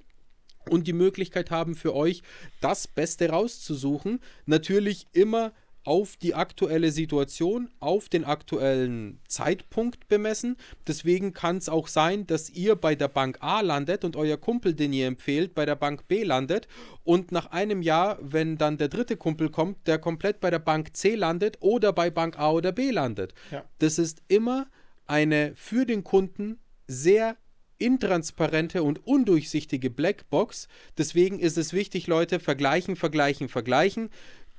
und 0.70 0.88
die 0.88 0.94
Möglichkeit 0.94 1.52
haben 1.52 1.76
für 1.76 1.96
euch 1.96 2.24
das 2.62 2.88
Beste 2.88 3.30
rauszusuchen. 3.30 4.20
Natürlich 4.46 5.08
immer 5.14 5.54
auf 5.84 6.16
die 6.16 6.34
aktuelle 6.34 6.92
Situation, 6.92 7.70
auf 7.80 8.08
den 8.08 8.24
aktuellen 8.24 9.20
Zeitpunkt 9.28 10.08
bemessen. 10.08 10.56
Deswegen 10.88 11.34
kann 11.34 11.58
es 11.58 11.70
auch 11.70 11.88
sein, 11.88 12.26
dass 12.26 12.50
ihr 12.50 12.76
bei 12.76 12.96
der 12.96 13.10
Bank 13.10 13.38
A 13.42 13.62
landet 13.62 14.06
und 14.06 14.16
euer 14.16 14.38
Kumpel, 14.38 14.74
den 14.74 14.94
ihr 14.94 15.08
empfehlt, 15.08 15.54
bei 15.54 15.66
der 15.66 15.76
Bank 15.76 16.08
B 16.08 16.24
landet 16.24 16.68
und 17.04 17.32
nach 17.32 17.48
einem 17.48 17.82
Jahr, 17.82 18.18
wenn 18.22 18.58
dann 18.58 18.78
der 18.78 18.88
dritte 18.88 19.18
Kumpel 19.18 19.50
kommt, 19.50 19.88
der 19.88 20.00
komplett 20.00 20.40
bei 20.40 20.50
der 20.50 20.60
Bank 20.60 20.96
C 20.96 21.16
landet 21.16 21.58
oder 21.60 21.92
bei 21.92 22.10
Bank 22.10 22.40
A 22.40 22.52
oder 22.52 22.72
B 22.72 22.92
landet. 22.92 23.34
Ja. 23.52 23.64
Das 23.80 24.00
ist 24.00 24.22
immer 24.30 24.68
eine 25.06 25.54
für 25.56 25.86
den 25.86 26.04
Kunden 26.04 26.60
sehr 26.88 27.36
intransparente 27.78 28.84
und 28.84 29.06
undurchsichtige 29.06 29.90
Blackbox. 29.90 30.68
Deswegen 30.98 31.40
ist 31.40 31.58
es 31.58 31.74
wichtig, 31.74 32.08
Leute, 32.08 32.40
vergleichen, 32.40 32.96
vergleichen, 32.96 33.50
vergleichen. 33.50 34.10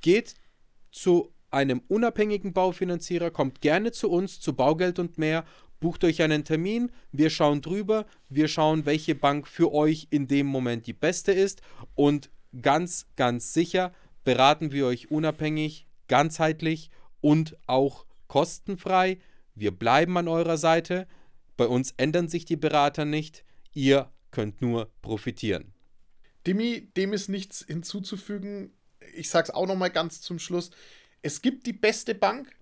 Geht 0.01 0.35
zu 0.91 1.33
einem 1.51 1.81
unabhängigen 1.87 2.53
Baufinanzierer, 2.53 3.31
kommt 3.31 3.61
gerne 3.61 3.91
zu 3.91 4.09
uns, 4.09 4.39
zu 4.39 4.53
Baugeld 4.53 4.99
und 4.99 5.17
mehr, 5.17 5.45
bucht 5.79 6.03
euch 6.03 6.21
einen 6.21 6.43
Termin, 6.43 6.91
wir 7.11 7.29
schauen 7.29 7.61
drüber, 7.61 8.05
wir 8.29 8.47
schauen, 8.47 8.85
welche 8.85 9.15
Bank 9.15 9.47
für 9.47 9.73
euch 9.73 10.07
in 10.09 10.27
dem 10.27 10.47
Moment 10.47 10.87
die 10.87 10.93
beste 10.93 11.31
ist 11.31 11.61
und 11.93 12.29
ganz, 12.61 13.07
ganz 13.15 13.53
sicher 13.53 13.93
beraten 14.23 14.71
wir 14.71 14.87
euch 14.87 15.11
unabhängig, 15.11 15.87
ganzheitlich 16.07 16.89
und 17.21 17.55
auch 17.67 18.05
kostenfrei. 18.27 19.19
Wir 19.53 19.71
bleiben 19.71 20.17
an 20.17 20.27
eurer 20.27 20.57
Seite. 20.57 21.07
Bei 21.57 21.67
uns 21.67 21.93
ändern 21.97 22.27
sich 22.27 22.45
die 22.45 22.57
Berater 22.57 23.05
nicht. 23.05 23.43
Ihr 23.73 24.11
könnt 24.31 24.61
nur 24.61 24.91
profitieren. 25.01 25.73
Demi, 26.45 26.91
dem 26.95 27.13
ist 27.13 27.29
nichts 27.29 27.65
hinzuzufügen 27.65 28.71
ich 29.13 29.29
sage 29.29 29.49
es 29.49 29.53
auch 29.53 29.67
noch 29.67 29.75
mal 29.75 29.89
ganz 29.89 30.21
zum 30.21 30.39
Schluss, 30.39 30.71
es 31.21 31.41
gibt 31.41 31.65
die 31.65 31.73
beste 31.73 32.15
Bank, 32.15 32.55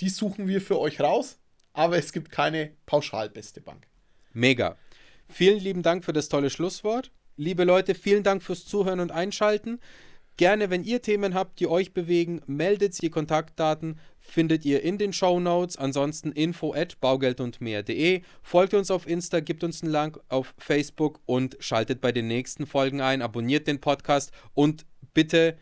die 0.00 0.08
suchen 0.08 0.48
wir 0.48 0.60
für 0.60 0.78
euch 0.78 1.00
raus, 1.00 1.38
aber 1.72 1.96
es 1.96 2.12
gibt 2.12 2.30
keine 2.30 2.72
pauschal 2.86 3.30
beste 3.30 3.60
Bank. 3.60 3.86
Mega. 4.32 4.76
Vielen 5.28 5.60
lieben 5.60 5.82
Dank 5.82 6.04
für 6.04 6.12
das 6.12 6.28
tolle 6.28 6.50
Schlusswort. 6.50 7.12
Liebe 7.36 7.64
Leute, 7.64 7.94
vielen 7.94 8.22
Dank 8.22 8.42
fürs 8.42 8.66
Zuhören 8.66 9.00
und 9.00 9.12
Einschalten. 9.12 9.80
Gerne, 10.36 10.70
wenn 10.70 10.82
ihr 10.82 11.02
Themen 11.02 11.34
habt, 11.34 11.60
die 11.60 11.66
euch 11.66 11.92
bewegen, 11.92 12.40
meldet 12.46 12.94
sie. 12.94 13.10
Kontaktdaten 13.10 14.00
findet 14.18 14.64
ihr 14.64 14.82
in 14.82 14.96
den 14.96 15.12
Show 15.12 15.38
Notes. 15.38 15.76
Ansonsten 15.76 16.32
info 16.32 16.72
at 16.72 16.98
baugeldundmehr.de. 17.00 18.22
Folgt 18.42 18.74
uns 18.74 18.90
auf 18.90 19.06
Insta, 19.06 19.40
gebt 19.40 19.62
uns 19.62 19.82
einen 19.82 19.92
Like 19.92 20.18
auf 20.28 20.54
Facebook 20.58 21.20
und 21.26 21.56
schaltet 21.60 22.00
bei 22.00 22.12
den 22.12 22.28
nächsten 22.28 22.66
Folgen 22.66 23.00
ein. 23.00 23.20
Abonniert 23.20 23.66
den 23.66 23.80
Podcast 23.80 24.32
und 24.54 24.86
bitte 25.12 25.58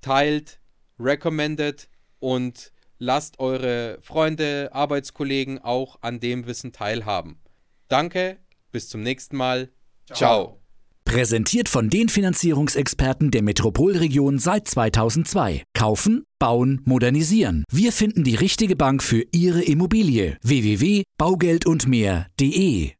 teilt, 0.00 0.58
recommended 0.98 1.88
und 2.18 2.72
lasst 2.98 3.38
eure 3.40 3.98
Freunde, 4.00 4.70
Arbeitskollegen 4.72 5.58
auch 5.58 5.98
an 6.00 6.20
dem 6.20 6.46
Wissen 6.46 6.72
teilhaben. 6.72 7.40
Danke, 7.88 8.38
bis 8.72 8.88
zum 8.88 9.02
nächsten 9.02 9.36
Mal. 9.36 9.70
Ciao. 10.06 10.16
Ciao. 10.16 10.63
Präsentiert 11.14 11.68
von 11.68 11.90
den 11.90 12.08
Finanzierungsexperten 12.08 13.30
der 13.30 13.42
Metropolregion 13.42 14.40
seit 14.40 14.66
2002. 14.66 15.62
Kaufen, 15.72 16.24
bauen, 16.40 16.80
modernisieren. 16.86 17.62
Wir 17.70 17.92
finden 17.92 18.24
die 18.24 18.34
richtige 18.34 18.74
Bank 18.74 19.00
für 19.00 19.22
Ihre 19.30 19.62
Immobilie. 19.62 20.36
www.baugeldundmehr.de 20.42 22.90